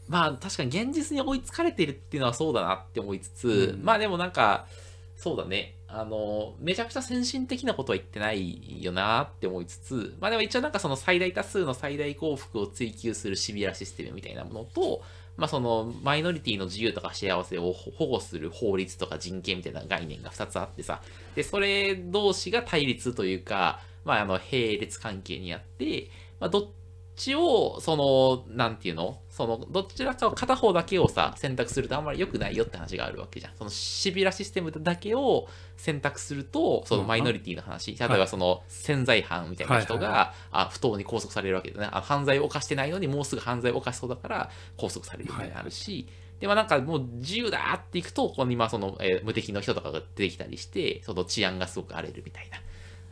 [0.08, 3.84] まあ確かに現実に追いつかれてるっていうのはそうだなって思いつつ、うん。
[3.84, 4.68] まあでもなんか
[5.16, 5.76] そうだね。
[5.94, 15.02] あのめちゃくちゃ先進的なことは言ってないよなって思いつつまあでも一応なんかその最大多数の最大幸福を追求するシビアシステムみたいなものと
[15.36, 21.02] まあそのマイノリティの自由とか幸せを保護する法律とか人権みたいな概念が2つあってさ。
[21.36, 26.10] でそれ同士が対立というかまああの並列関係にあって
[26.40, 26.68] まあどっ
[27.16, 29.20] ちをそのなんていうの？
[29.30, 33.54] そのどちらかを片方だけをさ選択するとあんまり良くないよって話があるわけじゃん。
[33.58, 37.96] そのシビラシステムだけを選択するとそのマイノリティの話。
[37.96, 46.08] 例えばその潜在犯みたいな人があ不当に拘束されるわけだねあ犯罪を犯してないのにもうすぐ犯罪を犯しそうだから拘束されるみたいなのあるし、
[46.40, 52.58] でもなんかもう自由だっていくとここに今その、えー無敵の人とかが出てきたりしてその治安がすごく荒れるみたいな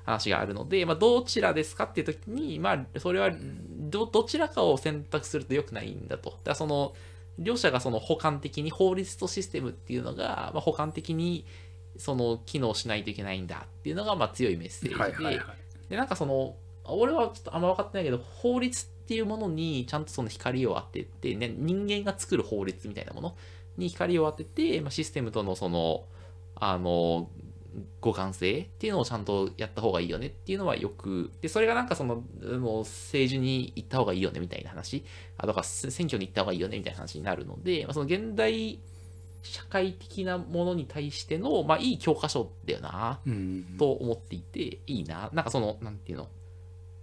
[0.06, 3.32] 話があるので、まあ、どちらですかっていう時に、まあ、それは
[3.90, 6.32] どどちらかを選択すると良くないんだと。
[6.32, 6.94] だからその
[7.38, 11.46] 両者がその補完的に法律とシステムっていうのが、まあ、補完的に
[11.98, 15.46] その機能しないといけないんだっていうのがまあ強いメッセージで、はいはいはい
[15.90, 23.36] でなんかその俺はちょっとあんま分かってないけど法律っていうものにちゃんとその光を当てて、ね、人間が作る法律みたいなもの
[23.78, 26.06] に光を当てて、まあ、システムとのその
[26.56, 27.30] あの
[28.02, 35.04] 互換性っていうのをちゃんとやった方がいいよねっていうのはよくでそれがなんかそのあの政治に行った方がいいよねみたいな話。
[35.38, 38.80] あとかせ選挙に行った方がいいよねみたいな話になるので、まあ、その現代
[39.42, 43.76] 社会的なものに対しての、まあ、いい教科書だよなうん。
[43.78, 45.30] と思っていていいな。
[45.34, 46.28] なんかそのなんていうの？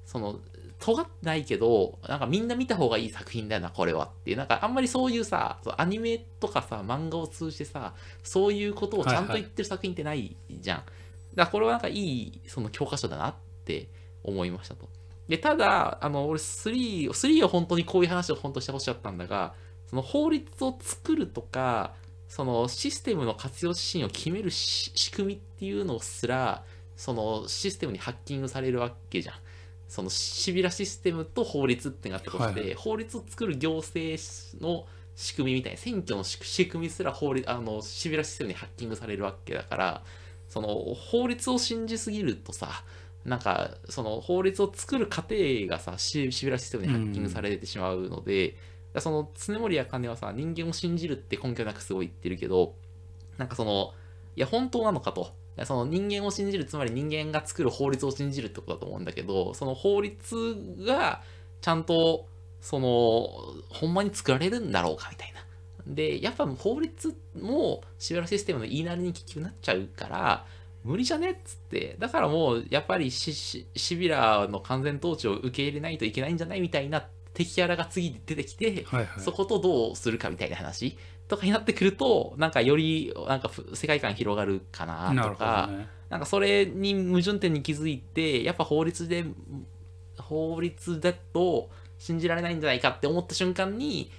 [0.05, 0.41] その
[0.79, 4.37] 尖ってないけどなんかみんな見た方がいい作品だよなこれはっていう。
[4.37, 10.91] なんかあんまりそういうさアニメとかさ漫画を通じてさそういうことをちゃんと言ってる作品ってないじゃん、だか
[11.37, 13.35] らこれはなんかいいその教科書だなっ
[13.65, 13.89] て
[14.23, 14.89] 思いましたと。
[15.29, 19.55] でただあの俺3 3は本当にこういう話を本当してほしかったんだが
[19.87, 21.95] その法律を作るとか
[22.29, 26.65] そのシステムの活用指針を決めるし仕組みっていうのすら
[26.97, 29.35] そのシステムにハッキングされるわけじゃん。
[29.89, 32.75] そのシビラシステムと法律ってなったとして、はい。
[32.75, 34.21] 法律を作る行政
[34.61, 40.03] の仕組みみたいな選挙の仕仕組みすら法律あのシビラシステムにハッキングされるわけだから
[40.49, 42.85] その法律を信じすぎるとさ
[43.25, 48.59] なんかその法律を作る過程がさシシビラシステムにハッキングされてしまうので、だか
[48.95, 52.75] らその常森茜はさ人間を信じるって根拠なくすごい言ってるけど
[53.39, 53.95] なんかその
[54.37, 55.33] いや本当なのかと
[55.65, 61.23] その人間を信じるつまり人間が作る法律を信じるってことだと思うんだけどその法律が
[61.63, 62.27] ちゃんと
[62.61, 63.29] その
[63.69, 65.41] ほんまに作られるんだろうかみたいな。
[65.87, 70.45] でやっぱ法律もシビラシステムの言いなりに結局なっちゃうから
[70.83, 71.97] 無理じゃねっつって。
[71.99, 73.67] だからもうやっぱりシ
[73.97, 79.21] ビラの完全統治を受け入れないといけないんじゃないみたいな敵キャラが次に出てきて、はいはい。
[79.21, 80.97] そことどうするかみたいな話
[81.29, 85.89] とかになってくるとなんかよりなんかふ世界観広がるかなとかどね。
[86.09, 89.25] なんかそれに矛盾点に気づいてやっぱ法律で
[90.19, 94.11] 法律だと信じられないんじゃないかって思った瞬間に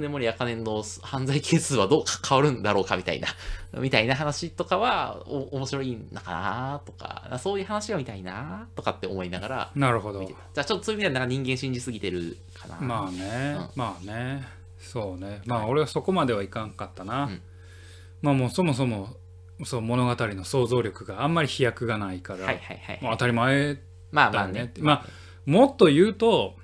[0.00, 3.28] 常森茜の犯罪係数はどう変わるんだろうかみたいな
[3.80, 10.24] みたいな話とかはお面白いのかなとかそういう話が見たいなとかって思いながらなるほど。
[10.24, 12.76] じゃあちょっとそういう意味ではなんか人間信じすぎてるかな。
[12.80, 13.70] まあね、うん。
[13.74, 15.42] まあねそうね。
[15.46, 17.42] まあ俺はそこまではいかんかったな、うん。
[18.22, 19.16] まあもうそもそも
[19.64, 23.78] そう物語の想像力があんまり飛躍がないから、はいはいはいもう当たり前
[24.10, 24.72] まあまあねだね。
[24.80, 25.06] まあ
[25.46, 26.56] もっと言うと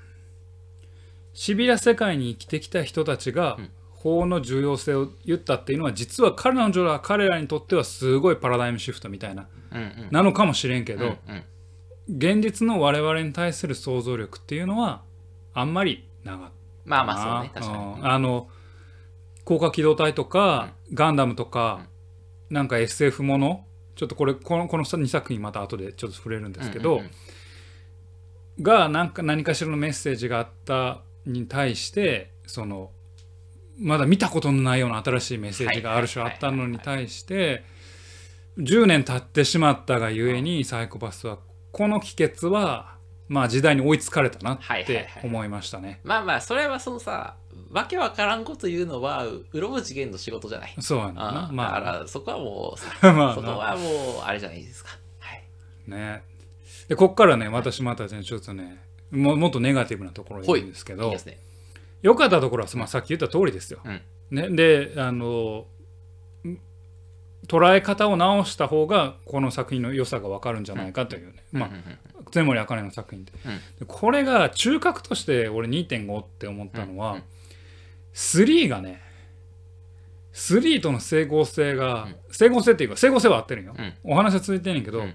[1.32, 3.70] シビラ世界に生きてきた人たちがうん。
[4.02, 10.08] 法の重要性を言ったっていうのは実は彼女ら彼らにとってはすごいパラダイムシフトみたいなうんうん。
[10.10, 11.44] なのかもしれんけど、うんうん。
[12.08, 15.02] 現実の我々に対する想像力っていうのは
[15.54, 18.00] あんまりなかったまあまあそうね確かうん。
[18.00, 18.48] にあの
[19.44, 21.86] 高架機動隊とか、ガンダムとか、
[22.48, 23.64] なんか SF もの
[23.96, 27.02] ちょっとこれこのこの2作品また後でちょっと触れるんですけど、
[28.60, 32.90] がなんか何かしらのメッセージがあったに対してその
[33.78, 37.64] まだ見たことのないような新しいメッセージがある種あったのに対して
[38.58, 41.38] 10年経ってしまったがゆえにサイコパスは
[41.72, 42.96] この帰結は
[43.32, 46.00] まあ時代に追いつかれたなってはいはいはい思いましたね。
[46.04, 47.36] まあまあそれはそのさ
[47.70, 50.74] わけわからんこと言うのはうろぶ次元の仕事じゃない。
[50.80, 51.22] そうやねんな。
[51.22, 51.80] ああまあ。
[51.80, 54.90] だからそこはもうさ まあそこはもうあれじゃないですか。
[55.18, 55.42] はい
[55.86, 56.22] ね。
[56.88, 61.38] でこっからね私またねちょっとねももっとネガティブなところに行くんですけどいいですね。
[62.02, 63.80] 良かったところは、まあ、さっき言った通りですよ。
[63.82, 64.02] うん。
[64.30, 65.66] ね、であの
[66.44, 66.58] ん
[67.46, 71.98] 捉え方を直した方がこの作品の良さが分かるんじゃないかというね、まあうんうんうん
[72.32, 73.32] 常森茜の作品で,、
[73.78, 77.22] でこれが中核として俺2.5って思ったのは、うんうん。
[78.14, 79.00] 3がね
[80.32, 82.16] 3との整合性が、うん。
[82.30, 83.94] 整合性っていうか整合性は合ってるんよ、うん。
[84.02, 85.14] お話は続いてんねんけど、うん。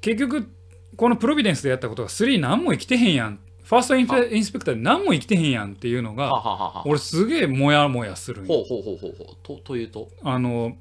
[0.00, 0.48] 結局
[0.96, 3.40] このプロビデンスでやったことが3何も生きてへんやん。
[3.62, 8.54] ファーストインペインスペクターで何も生きてへんやんっていうのが俺すげえモヤモヤするんよ。
[8.54, 9.36] ほうほうほうほうほう。
[9.42, 10.08] とというと？
[10.24, 10.76] あの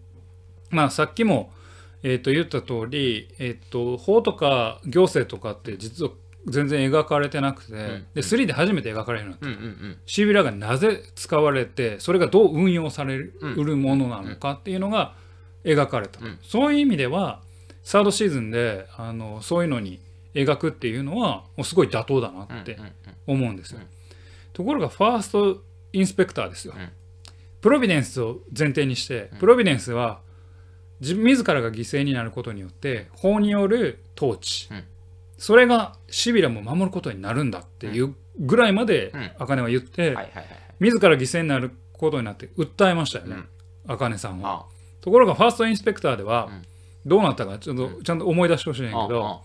[0.71, 1.51] まあさっきも、
[2.03, 6.11] えー、と言った通り、えー、と法とか行政とかって実は
[6.45, 7.75] 全然描かれてなくて、ん。
[8.13, 9.61] で3で初めて描かれるようになった。
[9.61, 9.97] うんうんうん。
[10.05, 15.15] シビラがなぜ使われてそれがどう運用されるうんものなのかっていうのが
[15.63, 16.39] 描かれた、うん。
[16.41, 17.41] そういう意味では
[17.83, 19.99] サードシーズンであのそういうのに
[20.33, 22.93] 描くっていうのはもうすごい妥当だなってうんうん
[23.27, 23.87] 思うんですよ、うん。
[24.53, 26.89] ところがファーストインスペクターですよ、うん。
[27.61, 30.21] プロビデンスを前提にして、プロビデンスは
[31.01, 34.83] 自自らが犠牲になることによって法による統治、うん。
[35.37, 39.31] それがシビラも守ることになるんだっていうぐらいまでうん。
[39.39, 40.17] 茜は言って、
[40.79, 43.47] 自ら犠牲になることになって訴えましたよねうん。
[43.87, 44.65] 茜、さんは。
[44.65, 44.65] あ
[45.01, 46.61] ところがファーストインスペクターではうん。
[47.05, 49.41] どうなったかちょっとちゃんと思い出してほしいんやあけど、あ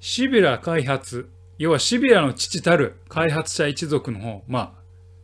[0.00, 1.28] シビラ開発
[1.58, 4.74] 要はシビラの父たる開発者一族の方ま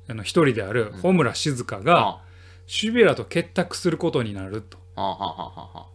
[0.09, 2.21] あ一人である穂村静香があ。
[2.67, 4.79] シビラと結託することになると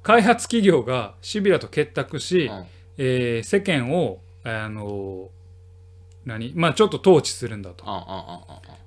[0.03, 2.65] 開発企業がシビラと結託し、うん。
[2.97, 5.29] えー世間をあの
[6.25, 6.53] 何？
[6.55, 7.85] まあちょっと統治するんだと。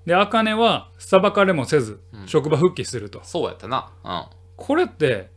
[0.07, 2.29] で茜は裁かれもせずうん。
[2.29, 3.90] 職場復帰すると、そうやったな。
[4.05, 4.24] うん。
[4.57, 5.31] これって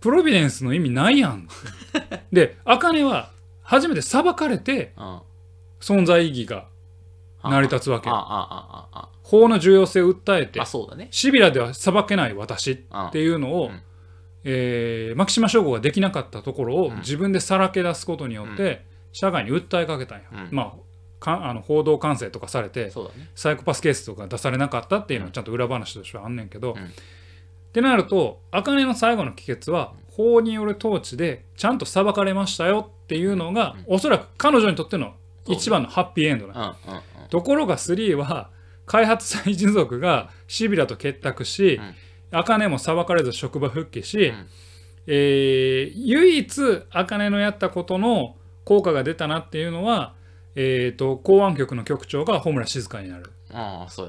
[0.00, 1.48] プロビデンスの意味ないやん。
[2.32, 3.30] で茜は
[3.62, 5.20] 初めて裁かれてうん。
[5.80, 6.66] 存在意義が
[7.42, 8.10] 成り立つわけ
[9.22, 10.60] 法の重要性を訴えて
[11.10, 12.78] シビラでは裁けない私っ
[13.12, 13.80] ていうのを、うん
[14.44, 16.96] えー牧島省吾ができなかったところをうん。
[16.98, 20.48] 自分でさらけ出すことによって社会に訴えかけたんや、うん。
[20.50, 20.72] まあ
[21.18, 22.90] かあの報道管制とかされてね。
[23.34, 26.84] サイコパスケースとか出されなかったっていうのはちゃんと裏話としてはあんねんけど、うん。
[26.84, 26.88] っ
[27.72, 35.14] てなると茜の最後の帰結は法による統治でちゃんと裁かれましたよっていうのが、おそらく彼女にとっての
[35.46, 36.88] 一番のハッピーエンドなう。
[36.88, 37.28] んうんうん。
[37.28, 38.50] ところが3は
[38.86, 41.94] 開発者一族がシビラと結託しうん
[42.30, 44.46] 茜、も裁かれず職場復帰し、うん。
[45.06, 50.14] えー唯一茜のやったことの効果が出たなっていうのは、
[50.54, 53.30] えー、と公安局の局長が穂村静香になる。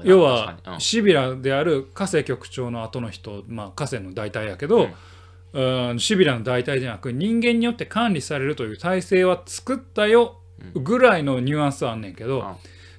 [0.04, 0.80] 要は確かに。
[0.80, 4.88] シビラである加瀬局長の後の人、まあ、加瀬の代替やけど、
[5.52, 5.98] うん。
[5.98, 10.38] シビラの代替じゃなく人間によって管理されるという体制は作ったよ
[10.74, 12.54] ぐらいのニュアンスはあんねんけど、うん。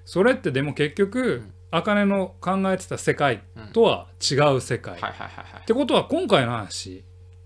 [0.05, 3.41] それってでも結局茜の考えてた世界
[3.73, 4.93] とは違う世界。
[4.93, 5.61] はいはいはいはい。
[5.61, 7.03] ってことは今回の話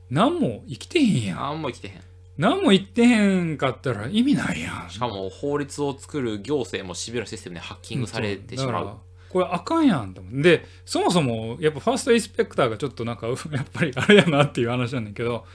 [0.10, 1.44] 何も生きてへんやん。
[1.46, 2.02] あんま生きてへん。
[2.38, 4.90] 何も言ってへんかったら意味ないやん。
[4.90, 8.98] しかも法律を作る行政もシビアシステムでハッキングされてしまう。
[9.30, 10.42] これあかんやんと思う。
[10.42, 13.38] でそもそもやっぱファーストインスペクターがちょっとなんかやっ
[13.72, 15.46] ぱりあれやなっていう話なんだけど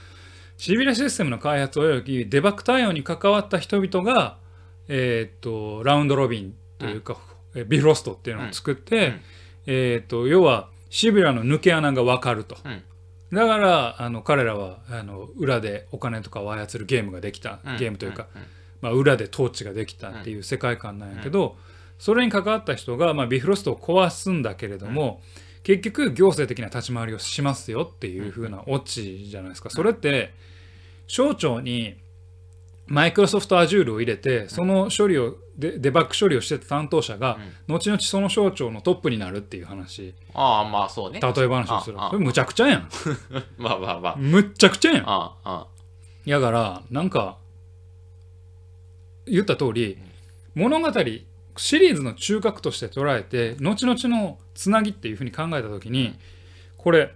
[0.57, 4.37] シビラシステムの開発およびデバッグ対応に関わった人々が
[4.87, 7.32] えーっとラウンドロビンというか、え
[7.67, 9.21] ビフロストっていうのを作って、うん。
[9.67, 12.83] えーっと要はシビラの抜け穴が分かると、うん。
[13.35, 17.77] だからあの彼らはあの裏でお金とかを操るゲームができた、うん。
[17.77, 18.27] ゲームというか、
[18.81, 21.55] まあ、裏で統治ができたっていう世界観なんやけど、
[21.97, 25.21] それに関わった人が、まあ、ビフロストを壊すんだけれども、
[25.63, 29.69] 結局行政的な立ち回りをしますよっていう風なオチじゃないですか。
[29.69, 30.33] それって
[31.07, 31.95] 省庁に
[32.85, 40.15] マイクロソフト Azure を入れてその処理をデデバッグ処理をしてた担当者が、後々その省庁のトップになるっていう話。
[40.33, 41.19] ああまあそうね。
[41.19, 42.89] 例え話をするああこれむちゃくちゃやん。
[43.57, 44.15] まあまあまあ。
[44.17, 45.03] むっちゃくちゃやん。
[45.05, 45.67] ああ
[46.25, 47.37] やからなんか
[49.25, 49.97] 言った通り
[50.55, 50.91] 物語
[51.57, 56.17] シリーズの中核として捉えて後々のつなぎっていうふうに考えた時に
[56.77, 57.13] これ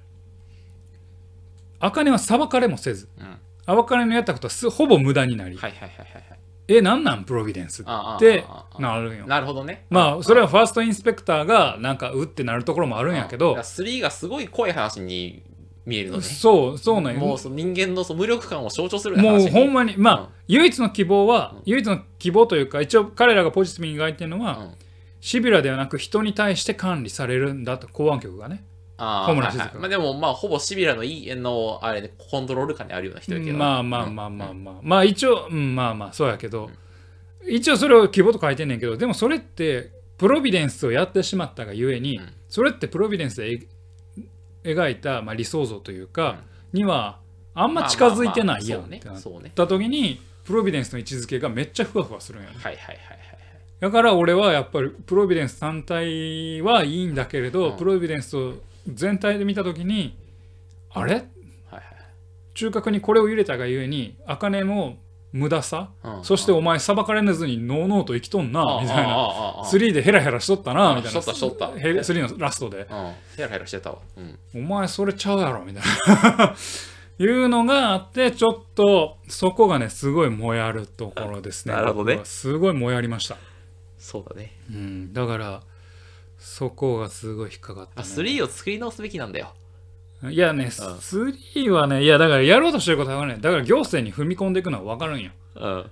[1.80, 3.37] 茜は裁かれもせずうん
[3.68, 6.40] うん茜のやったことはすほぼ無駄になり、はいはいはいはいはい。
[6.70, 8.44] えなんなんプロビデンスああって。
[8.48, 9.26] ああああなるんよ。
[9.26, 9.86] なるほどね。
[9.90, 13.56] まあそれはファーストインスペクターがなんかうってなるところもあるんやけど。
[13.56, 15.44] 3がすごい怖い話に
[15.86, 16.24] 見えるのね。
[16.24, 17.20] そうそうなんよ。
[17.20, 20.28] もうその人間のその無力感を象徴するもうほんまにまあ、うん。
[20.48, 21.62] 唯一の希望は、うん。
[21.66, 24.72] 唯一の希望というか一応彼らがポジティブに描いてるのは、うん。
[25.22, 28.64] シビラではなく人に対して管理されるんだと公安局がね。
[28.64, 33.58] ああホームランまあ、でもまあほぼシビラのいいのあれねコントロール下にあるような人やけど。
[33.58, 36.72] まあまあまあまあまあ、まあ一応、うん、まあまあそうやけど、
[37.48, 42.34] 一応それを希望と書いてんねんけどでもそれってプロビデンスをやってしまったがゆえに、うん。
[42.50, 43.68] それってプロビデンスで
[44.64, 46.40] え描いた、まあ、理想像というか、
[46.74, 47.20] には
[47.54, 49.22] あんま近づいてないやんってなっ
[49.56, 52.56] た時にプロビデンスの位置づけがめっちゃふわふわするんやね。
[52.58, 53.18] はいはいはいはい。
[53.80, 57.78] だから俺はやっぱりプロビデンス単体はいいんだけれど、うん。
[57.78, 58.56] プロビデンスを
[58.88, 60.18] 全体で見た時に
[60.90, 61.14] あれ？
[61.14, 61.24] はい
[61.76, 61.84] はい
[62.54, 64.96] 中核にこれを入れたがゆえに茜の
[65.34, 66.24] 無駄さ、うん。
[66.24, 68.80] そしてお前裁かれずにのうのうと生きとんな？
[68.82, 69.04] みたいな。
[69.04, 70.92] ああああ3でヘラヘラしとったな？
[70.92, 71.22] あみたいな。
[71.22, 71.72] しとったしとった。
[71.78, 72.80] ヘラ3のラストで。
[72.80, 72.86] うん。
[73.36, 74.00] ヘラヘラしてたわ。
[74.16, 74.40] うん。
[74.56, 75.64] お前それちゃうやろ？
[75.66, 75.84] みたい
[76.38, 76.56] な。
[77.20, 81.74] いうのがあってちょっとそこがねすごい燃えるところですね。
[81.74, 82.22] なるほどね。
[82.24, 83.38] すごい燃えありました、
[83.98, 84.54] そうだね。
[84.72, 85.62] うん、だから
[86.48, 89.54] そこがすごい引っかかった、あね、3を作り直すべきなんだよ。
[90.24, 95.32] いやね、3はね、いやだからやろうとしてることはね、だから行政に踏み込んでいくのは分かるんよ。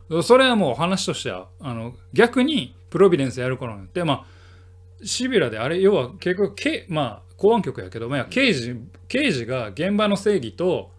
[0.09, 0.23] うん。
[0.23, 4.25] それはもう話としては、あの逆にプロビデンスやる頃によって、まあ、
[5.03, 8.75] シビラであれ、要は結局、けまあ、公安局やけど、まあ、刑事
[9.09, 10.89] 刑事が現場の正義と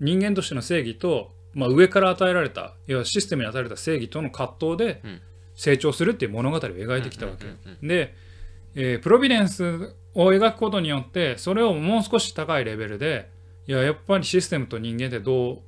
[0.00, 5.20] 人間としての正義と、まあ、上から与えられた、要はシステムに与えられた正義との葛藤でうん。
[5.54, 7.44] 成長するっていう物語を描いてきたわけ。
[7.44, 7.88] うんうんうん。
[7.88, 8.14] で、
[8.74, 13.30] えープロビデンスを描くことによってそれをもう少し高いレベルで
[13.66, 15.58] いややっぱりシステムと人間でどう、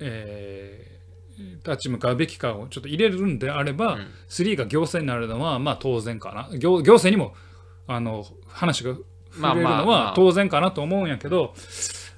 [0.00, 0.96] えー
[1.38, 4.06] 立ち向かうべきかをちょっと入れるんであれば、うん。
[4.28, 6.58] 3が行政になるのはまあ当然かな。
[6.58, 7.34] 行行政にも
[7.86, 8.94] あの話が
[9.36, 11.52] まあ触れるのまあまあは当然かなと思うんやけど、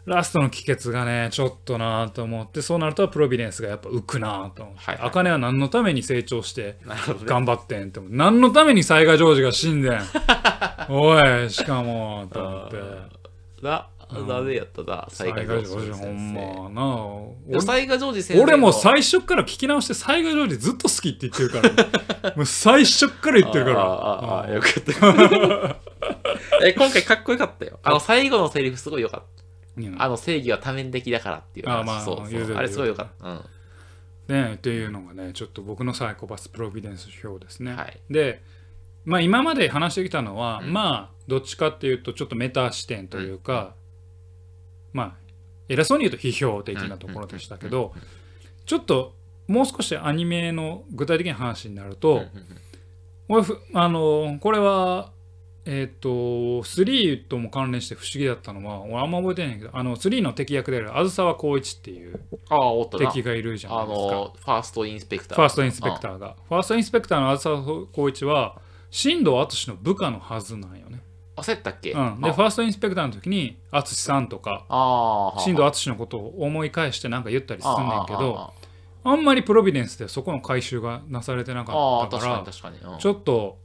[0.09, 5.07] ラストの帰結がねちょっとなと思ってそうなるとプロビデンスがやっぱ浮くなと思って、はいはい。
[5.09, 7.25] 茜は何のために成長してなるほどね。
[7.27, 8.11] 頑張ってんって思う。
[8.13, 10.01] 何のために災害ジョージが死んでん。
[10.91, 12.77] おいしかもと思って。
[13.63, 13.89] な、
[14.27, 16.41] ダメやったな、災害ジョージほんま。
[16.41, 16.83] 先な
[17.47, 17.51] 生。
[17.51, 21.61] でも災害ジョージ先生の俺も最初から聞き直して災害ジョージずっと好きって言ってるか
[22.23, 23.81] ら、 もう最初から言ってるから。
[23.81, 25.77] ああああよかった。
[26.67, 27.79] え、今回かっこよかったよ。
[27.83, 29.45] あの、最後のセリフすごいよかっうんた。
[29.99, 31.81] あの、正義は多面的だからっていう話。
[31.81, 32.53] あまあそうそ言う。
[32.55, 33.29] あれすごいよかった。
[33.29, 33.41] うん。
[34.29, 38.43] ねっていうのがねちょっと僕のサイコパスプロビデンス表ですね、はいで
[39.05, 43.75] まあ今まで話してきたのは、うんまあどっちかっていうとちょっとメタ視点というか、
[44.93, 45.13] まあ
[45.69, 47.95] 偉そうに言うと批評的なところでしたけど
[48.67, 49.15] ちょっと
[49.47, 55.11] もう少しアニメの具体的な話になると、うんあのこれは
[55.71, 62.19] えっ、と3とも関連して不思議だったのは俺あんま覚えてないけどあの3の敵役であるあずさわ光一っていう。
[62.99, 64.07] 敵がいるじゃないあですか。
[64.15, 65.37] の、ファーストインスペクター。
[65.37, 66.37] ファーストインスペクターが。
[66.49, 67.63] ファーストインスペクターのあずさわ
[67.93, 68.59] 光一は
[68.91, 71.03] 新藤敦の部下のはずなんよね。
[71.37, 71.93] あ、そうやったっけ？
[71.93, 78.55] うん、であファーストインスペクターの時に敦さんとかあー、新藤敦のことを思い返してなんか言ったりすんねんけあど
[79.05, 83.59] あんまりプロビデンスでそこの回収がなされてなかったかからちょっと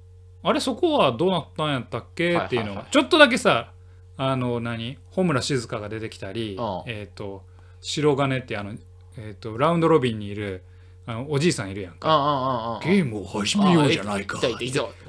[0.43, 2.37] あれそこはどうなったんやったっけ？
[2.37, 2.73] っていうのはい。
[2.73, 2.91] はいはいが。
[2.91, 3.71] ちょっとだけさ
[4.17, 4.97] あの何？
[5.11, 6.83] 穂村静香が出てきたり、うん。
[6.85, 7.43] えっ、と
[7.81, 8.73] 白金ってあの、
[9.17, 10.63] えー、とラウンドロビンにいる
[11.05, 12.79] あのおじいさんいるやんか、うんうんうんうん。
[12.79, 14.39] ゲームを始めようじゃないか。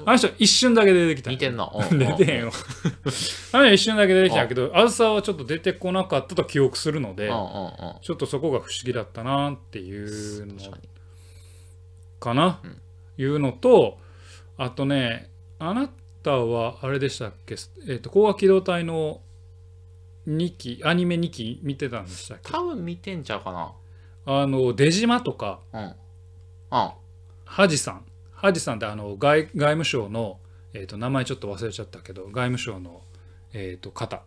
[0.05, 1.31] あの人一瞬だけ出てきた。
[1.31, 1.71] 似てんな。
[1.73, 1.99] うん。
[1.99, 2.51] 出てへんよ。
[3.53, 7.29] あの人一瞬だけ出てきたけどあずさはちょっと出てこなかったと記憶するので。
[7.29, 10.77] ちょっとそこが不思議だったなっていうの確
[12.19, 12.81] かな、うん。
[13.17, 13.97] いうのと
[14.57, 15.29] あとね
[15.59, 15.89] あな
[16.23, 17.55] たはあれでしたっけ、
[17.87, 19.21] えー、と高画機動隊の
[20.27, 22.51] 2期アニメ2期見てたんでしたっけ？
[22.51, 23.73] 多分見てんちゃうかな。
[24.25, 25.59] あの出島とか。
[25.71, 25.81] うん。
[25.81, 25.93] うん。
[27.45, 28.05] ハジさん。
[28.31, 30.39] ハジさんってあの外外務省の、
[30.73, 33.01] えー、と名前ちょっと忘れちゃったけど外務省の、
[33.53, 34.23] えー、と方。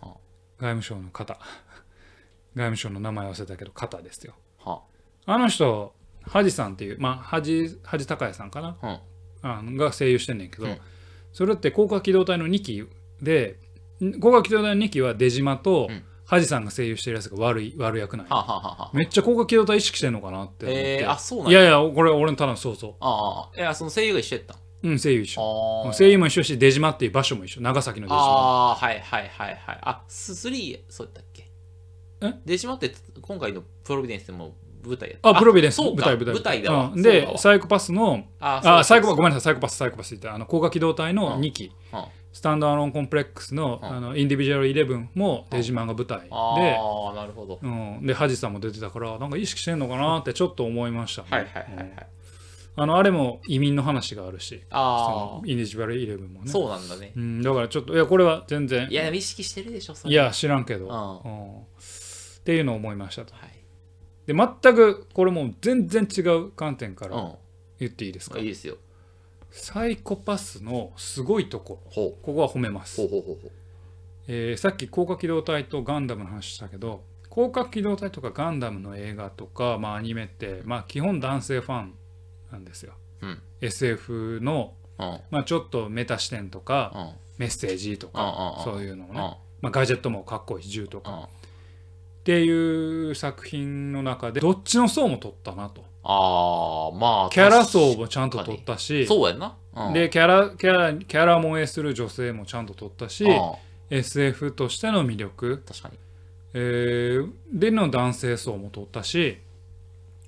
[0.00, 0.16] は。
[0.58, 1.34] 外務省の方。
[2.56, 4.34] 外務省の名前忘れたけど方ですよ。
[4.58, 4.82] は。
[5.26, 8.76] あの人ハジさんっていうまあハジハジ高也さんかな？
[8.82, 8.98] うん。
[9.58, 10.78] あのが声優してんねんけど、うん。
[11.32, 12.86] それって高架機動隊の2期
[13.22, 13.58] で
[14.02, 16.02] ん高架機動隊の2期は出島とうん。
[16.28, 18.34] ハジさんが声優してるやつが悪い悪役なんや。
[18.34, 21.60] はあ、はあめっちゃ高架機動隊意識してんのかなって思って、えー、あ、そうなんや。
[21.60, 24.56] いやいやこれ俺のただの想像ああ、いや、その声優が一緒やったん？
[24.90, 25.92] うん声優一緒。
[25.96, 27.60] 声優も一緒やし出島っていう場所も一緒。
[27.60, 28.16] 長崎の出島。
[28.18, 29.78] あー、はいはいはいはい。
[29.82, 31.48] あ、ススリー、そうやったっけ？
[32.22, 32.34] え？
[32.44, 34.56] 出島って今回のプロビデンスでも
[34.86, 35.76] 舞台やったあプロビデンス。
[35.76, 36.06] そうか。
[36.06, 36.34] 舞台舞台。
[36.34, 36.92] 舞台だわ。
[36.94, 37.32] うん、そうだわ。
[37.32, 39.52] でサイコパスのああサイコパスごめんんなさい。
[39.52, 40.36] サイコパスサイコパスって言った。
[40.36, 41.72] あの高架機動隊の2期、
[42.32, 43.88] スタンドアローンコンプレックスの,、うん。
[43.88, 47.58] あのインディビジュアル11も出島が舞台で、ああ、なるほど。
[47.62, 51.84] うん、でハジさんも出てたからなんか意識してんのかなってちょっと思いましたね、はいはいはいはい。
[51.84, 51.92] うん。
[52.78, 54.60] あのあれも移民の話があるし。
[54.70, 56.50] そあのインディビジュアル11もあ、ね。
[56.50, 57.12] そうなんだね。
[57.16, 58.86] うん、だからちょっといやこれは全然。
[58.90, 60.12] いや、でも意識してるでしょ、それ。
[60.12, 60.88] いや知らんけど、
[61.24, 61.32] うん。
[61.32, 61.60] うん。
[61.60, 61.62] っ
[62.44, 63.34] ていうのを思いましたと。
[63.34, 63.55] はい。
[64.26, 67.38] で全くこれもう全然違う観点からう
[67.78, 68.42] 言っていいですか、ん。
[68.42, 68.76] いいですよ。
[69.50, 71.80] サイコパスのすごいとこ。
[71.94, 73.00] ここは褒めます。
[74.28, 77.04] えーさっき高架機動隊とガンダムの話したけど
[77.36, 81.94] 高架機動隊とかガンダムの映画とか、まあ、アニメって、まあ、基本男性ファン
[82.50, 82.94] なんですよ。
[83.20, 83.42] うん。
[83.60, 85.20] SF の、うん。
[85.30, 87.10] まあ、ちょっとメタ視点とか、うん。
[87.36, 89.18] メッセージとか、うんそういうのをね、うん。
[89.20, 91.26] まあ、ガジェットもかっこいいし銃とか、うん
[92.26, 97.30] っていう作品の中でどっちの層も取ったなとああ、まあ。
[97.30, 99.56] キャラ層もちゃんと取ったしそうやんな。
[99.76, 103.52] うん、でキャラキャラキャラ萌えする女性もちゃんと取ったしうん
[103.90, 105.94] SF としての魅力確かに。
[106.54, 109.38] えーでの男性層も取ったし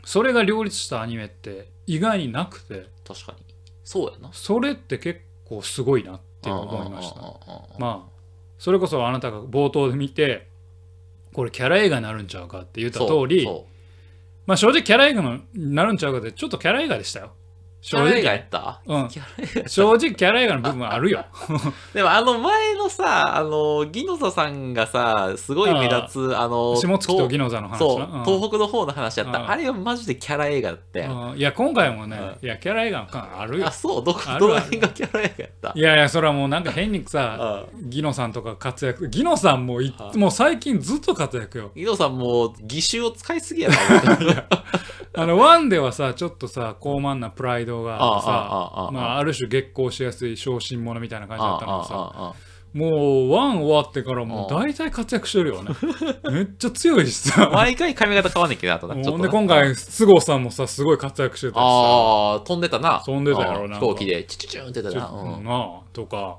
[0.04, 3.38] それが両立したアニメって意外になくて確かに。
[3.82, 4.30] そうやな。
[4.32, 7.20] それって結構すごいなって思いました
[7.80, 8.18] まあ
[8.56, 10.47] それこそあなたが冒頭で見て
[11.38, 13.46] これキャラ映画になるんちゃうかって言った通り
[14.44, 17.30] まあ正直キャラ映画になるんちゃうかってちょっとキャラ映画でしたよ
[17.80, 18.44] 正キャラ映画や直。
[18.44, 19.08] ったうん。
[19.08, 19.26] キャラ
[19.60, 21.24] 映画正直キャラ映画の部分あるよ。
[21.94, 29.38] でもあの前のさ、あの、ギノザさんがさ、すごい目立つ、あの、下月と東ギノザの話そう、東北の方の話やった。
[29.38, 29.50] うん。
[29.50, 31.30] あれはマジでキャラ映画だったよ。
[31.32, 31.38] うん。
[31.38, 33.66] いや今回もねういやキャラ映画の感あるよ。
[33.68, 35.72] あ、そう、どこ、どの辺がキャラ映画やった？
[35.76, 41.70] いやいやそれはもうなんか変にさギノさんとか活躍ギノさんもいはもう最近ずっと活躍よ。
[41.76, 43.76] ギノさんもう、義手を使いすぎやな。
[45.14, 52.34] あのワンではさちょっとさ高慢なプライドがあってさあああああまあある種月光しやすい小心者みたいな感じだったのにさあああ
[52.74, 55.70] もうワン終わってからもう大体活躍してるよね。
[56.30, 57.48] めっちゃ強いしさ。
[57.50, 58.94] 毎回髪型変わんねんけどな、とな。
[58.94, 61.60] ほんで今回菅生さんもさすごい活躍してたしさ。
[61.62, 63.02] ああ、飛んでたな。
[63.04, 65.06] 飛んでたやろうんな飛行機で、チュチュチュンって出たな。
[65.08, 65.44] うん。
[65.44, 66.36] なあとか。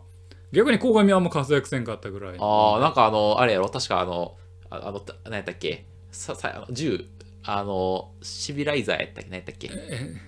[0.51, 2.35] 逆に鴻上はあんま活躍せんかったぐらい。
[2.39, 4.35] ああ、なんかあの、あれやろ、確かあの、
[4.69, 5.85] ああの、た何やったっけ？
[6.11, 7.05] ささ銃、
[7.43, 9.29] あの、シビライザーやったっけ？
[9.29, 9.69] 何やったっけ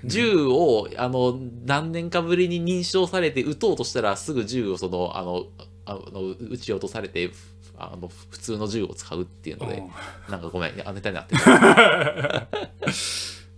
[0.06, 5.46] 銃を、あの、何年かぶりに認証されて撃とうとしたら、すぐ銃をその、あの、
[5.86, 7.30] あの撃ち落とされて、
[7.78, 9.82] あの、普通の銃を使うっていうので、う。
[9.82, 9.90] ん
[10.32, 11.42] なんかごめん、あネタになってる。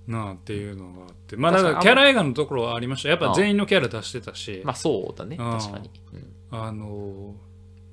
[0.07, 1.37] なあっていうのがあって。
[1.37, 3.09] まあだからキャラ映画のところはありました。
[3.09, 4.61] やっぱ全員のキャラ出してたし。
[4.65, 5.51] まあそうだね、うん。
[5.51, 5.89] 確かに。
[6.13, 6.59] うん。
[6.59, 7.33] あのー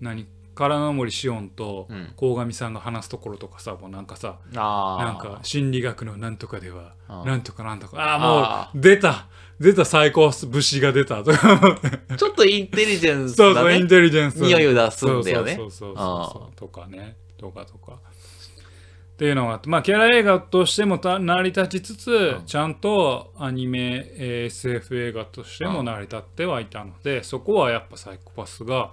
[0.00, 0.26] 何？
[0.68, 2.12] 唐ノ森シオンとうん。
[2.16, 4.36] 鴻上さんが話すところとかさもうなんかさ。
[4.52, 7.98] なんか心理学のなんとかではなんとかなんとか。
[7.98, 9.28] あああもう出た。
[9.58, 11.78] 出たサイコ武士が出たとか。
[12.16, 13.88] ちょっとインテリジェンスそうそうインだね。
[13.88, 14.42] テリジェンス。
[14.42, 15.54] 匂いを出すんだよね。
[15.54, 28.92] そうそうそうとかねとかとかっていうのがあってまあキャラ映画としてもた成り立ちつつ、うんちゃんとアニメえー SF 映画としても成り立ってはいたので、そこはやっぱサイコパスが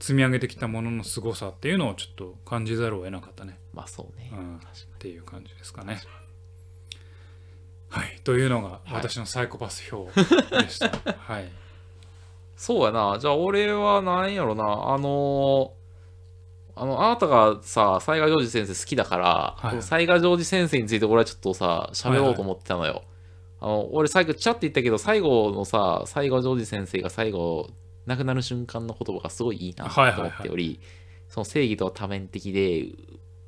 [0.00, 4.30] 積み上げてきたものの凄さっていうのをちょっと感じざるを得なかったね、まあそうね。
[4.32, 4.60] うん、っ
[4.98, 6.00] ていう感じですかね。
[7.90, 10.88] はい、というのが私のサイコパス表でした。
[11.18, 11.50] はい、
[12.56, 13.18] そうやな。
[13.20, 14.64] じゃあ俺は何やろな。
[14.64, 14.66] あ
[14.98, 15.80] のー
[16.76, 23.02] あの、あなたがさ、災害ジョージ先生好きだから、はい災害ジョージ先生について俺はちょっとさ、喋ろうと思ってたのよ。
[23.60, 27.68] あの、俺最後、ちゃって言ったけど、最後のさ、災害ジョージ先生が最後、
[28.10, 30.80] 亡くなる瞬間の言葉がすごいいいなと思っており、
[31.28, 32.86] その正義とは多面的で、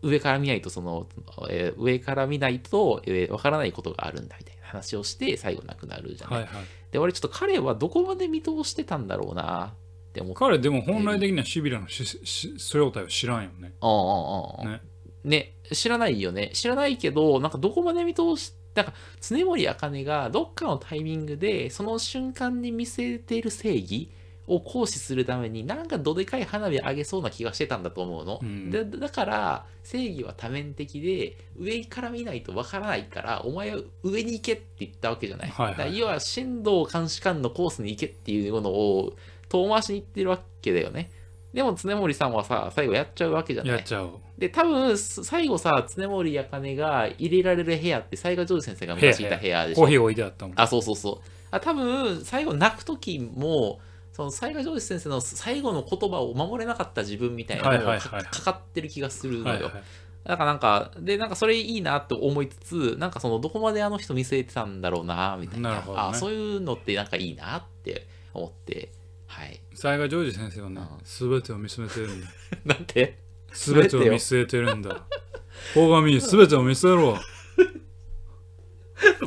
[0.02, 1.08] 上から見ないと、その、
[1.50, 6.40] えー上から見ないと、えーわからないことがあるんだみたいな話をして、最後亡くなるじゃない。
[6.42, 10.38] はいはいで、俺ちょっと彼はどこまで見通してたんだろうなって思って。
[10.38, 14.72] 彼でも本来的にはシビラの正体を知らんよねうんうんうんうん。
[14.72, 14.80] ね
[15.24, 16.50] ね、知らないよね。
[16.52, 24.10] 知らないけど、なんかどこまで見通し、なんか常森茜がどっかのタイミングで、その瞬間に見せている正義
[24.46, 28.40] を行使するために、なんかどでかい花火上げそうな気がしてたんだと思うの。
[28.42, 35.48] うんでだから、正義は多面的で、上から見ないとわからないから、お前は上に行けって言ったわけじゃない。
[35.50, 39.16] はいはい要は、神道監視官のコースに行けっていうのを
[39.48, 41.10] 遠回しに言ってるわけだよね。
[41.52, 43.72] でも、常森さんはさ、最後やっちゃうわけじゃない。
[43.74, 49.82] やっちゃうで、多分、す最後さ、常森茜が入れられる部屋って、西賀ジョージ先生が昔いた部屋でしょ。
[49.82, 51.28] コーヒー置いてあったもんあ、そうそうそう。
[51.50, 53.80] あ多分、最後泣く時も、
[54.12, 59.54] その西賀ジョージ先生の最後の言葉を守れなかった自分みたいなのがかかかってる気がするのよ。
[59.54, 59.82] はいはい
[60.24, 65.70] だからなんか、で、なんかそれいいなって思いつつ、なんかそのどこまであの人見据えてたんだろうな、みたいな。
[65.70, 68.92] なるほどねあ、そういうのってなんかいいなって思って、
[69.26, 69.60] はい。
[69.74, 72.28] 災害ジョージ先生はねうん全てを見つめてるんだ
[72.64, 73.18] なんて
[73.52, 75.04] 全てを見据えてるんだ
[75.74, 77.18] 大神全てを見据えろ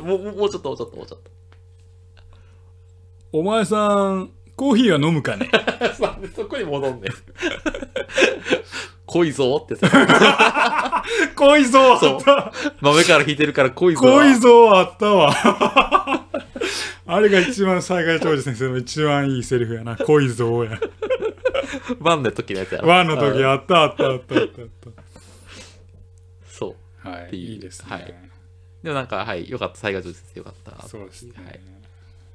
[0.02, 1.30] もうもうちょっと、もうちょっと、もうちょっと。
[3.32, 5.50] お前さんコーヒーは飲むかね？
[6.34, 7.12] そこに戻んねん。
[9.04, 11.04] 濃いぞってさ、
[11.36, 12.18] 濃いぞあそう。
[12.80, 14.00] 豆から引いてるから濃いぞ。
[14.00, 15.32] 濃いぞあったわ。
[17.08, 19.96] あれが一番災害ジョージ先生の一番いいセリフやな。
[19.96, 20.80] 濃いぞや。
[22.00, 22.88] ワンの時のやつやろ。
[22.88, 24.68] ワンの時うんあったあったあったあったあっ
[26.48, 26.76] そう。
[27.04, 27.52] たはいていう。
[27.52, 28.14] いいですね、はい。
[28.82, 29.76] でもなんか、はい、よかった。
[29.78, 30.72] 災害上先生よかった。
[30.72, 30.82] な。
[30.88, 31.60] そうですね、はい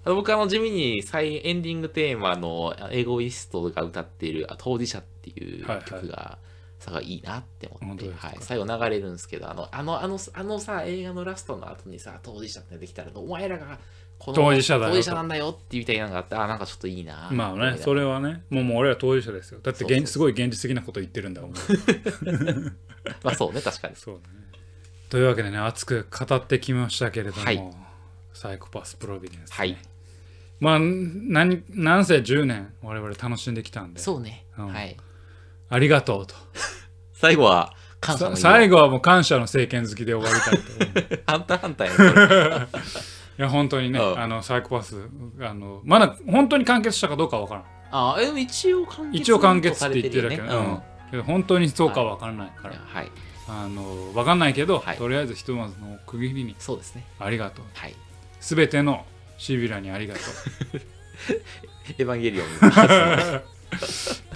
[0.03, 6.39] 僕あの地味に再エンディングテーマのエゴイストが歌っているあ当事者っていう曲が、
[6.79, 13.77] さがいいなって思って、はい、最後流れるんですけどあのあのあのあのさ映画のラストの後にさ当事者って出てきたらお前らが
[14.17, 19.59] この当事者だ当事者なんだよってみたいなのがあってあなんかちょっといいなまあねそれはねもうもう俺ら当事者ですよ。
[19.61, 21.53] だって現すごい現実的なこと言ってるんだもん。
[23.23, 23.95] まあそうね確かに。
[23.95, 24.35] そうだね。
[25.09, 27.61] というわけでね熱く語ってきましたけれども、はい。
[28.33, 29.77] サイコパスプロビデンス、ね、はい
[30.61, 33.99] まあ何なんせ10年我々楽しんできたんで。
[33.99, 34.67] そうね、うん。
[34.67, 34.95] はい。
[35.69, 36.35] ありがとうと。
[37.13, 41.23] 最後は感謝最後はもう感謝の政権好きで終わりたいと思う。
[41.25, 43.01] ハンターハンターやねそれ
[43.39, 44.19] いや本当にね、うん。
[44.19, 44.97] あのサイコパス
[45.41, 47.65] あのまだ本当に完結したかどうかは分からん。
[47.91, 51.11] あ一応完結一応完結って言ってるだけど、とされてるよねうん。
[51.11, 53.11] けど本当にそうかは分からないから、うんはい。
[53.47, 54.97] あの分かんないけど、はい。
[54.97, 56.55] とりあえずひとまずの区切りに。
[56.59, 57.03] そうですね。
[57.19, 57.65] ありがとう。
[57.73, 57.95] はい。
[58.39, 59.05] すべての
[59.41, 60.19] シビラにありがと
[61.97, 62.47] エヴァンゲリオン。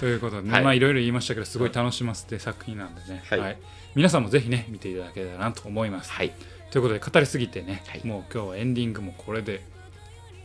[0.00, 0.64] ということでね、はい。
[0.64, 3.58] まあいろいろ言いましたけどすごい楽しませて作品なんでね、はい。
[3.94, 6.32] 皆さんもぜひね見ていただけたらなと思います、はい。
[6.72, 8.00] ということで語りすぎてね、はい。
[8.04, 9.62] もう今日はエンディングもこれで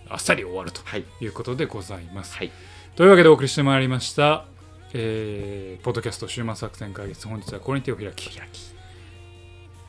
[0.07, 1.05] あっさり終わるとはい。
[1.19, 2.51] いうことでございます、はい。
[2.95, 4.45] というわけでお送りしてまいりました、
[4.93, 7.27] えーポッドキャスト週末作戦会議室。
[7.27, 8.29] 本日はこれに手を開き。
[8.37, 8.75] 開き。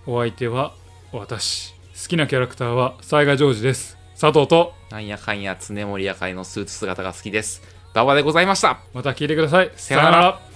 [0.07, 0.75] お相手は
[1.13, 7.61] 私好きなキャラクターは災害ジョージです佐藤となんやかんや常森赤いのスーツ姿が好きです。
[7.93, 8.79] 馬場でございました。
[8.95, 9.73] また聞いてください。
[9.75, 10.52] さよなら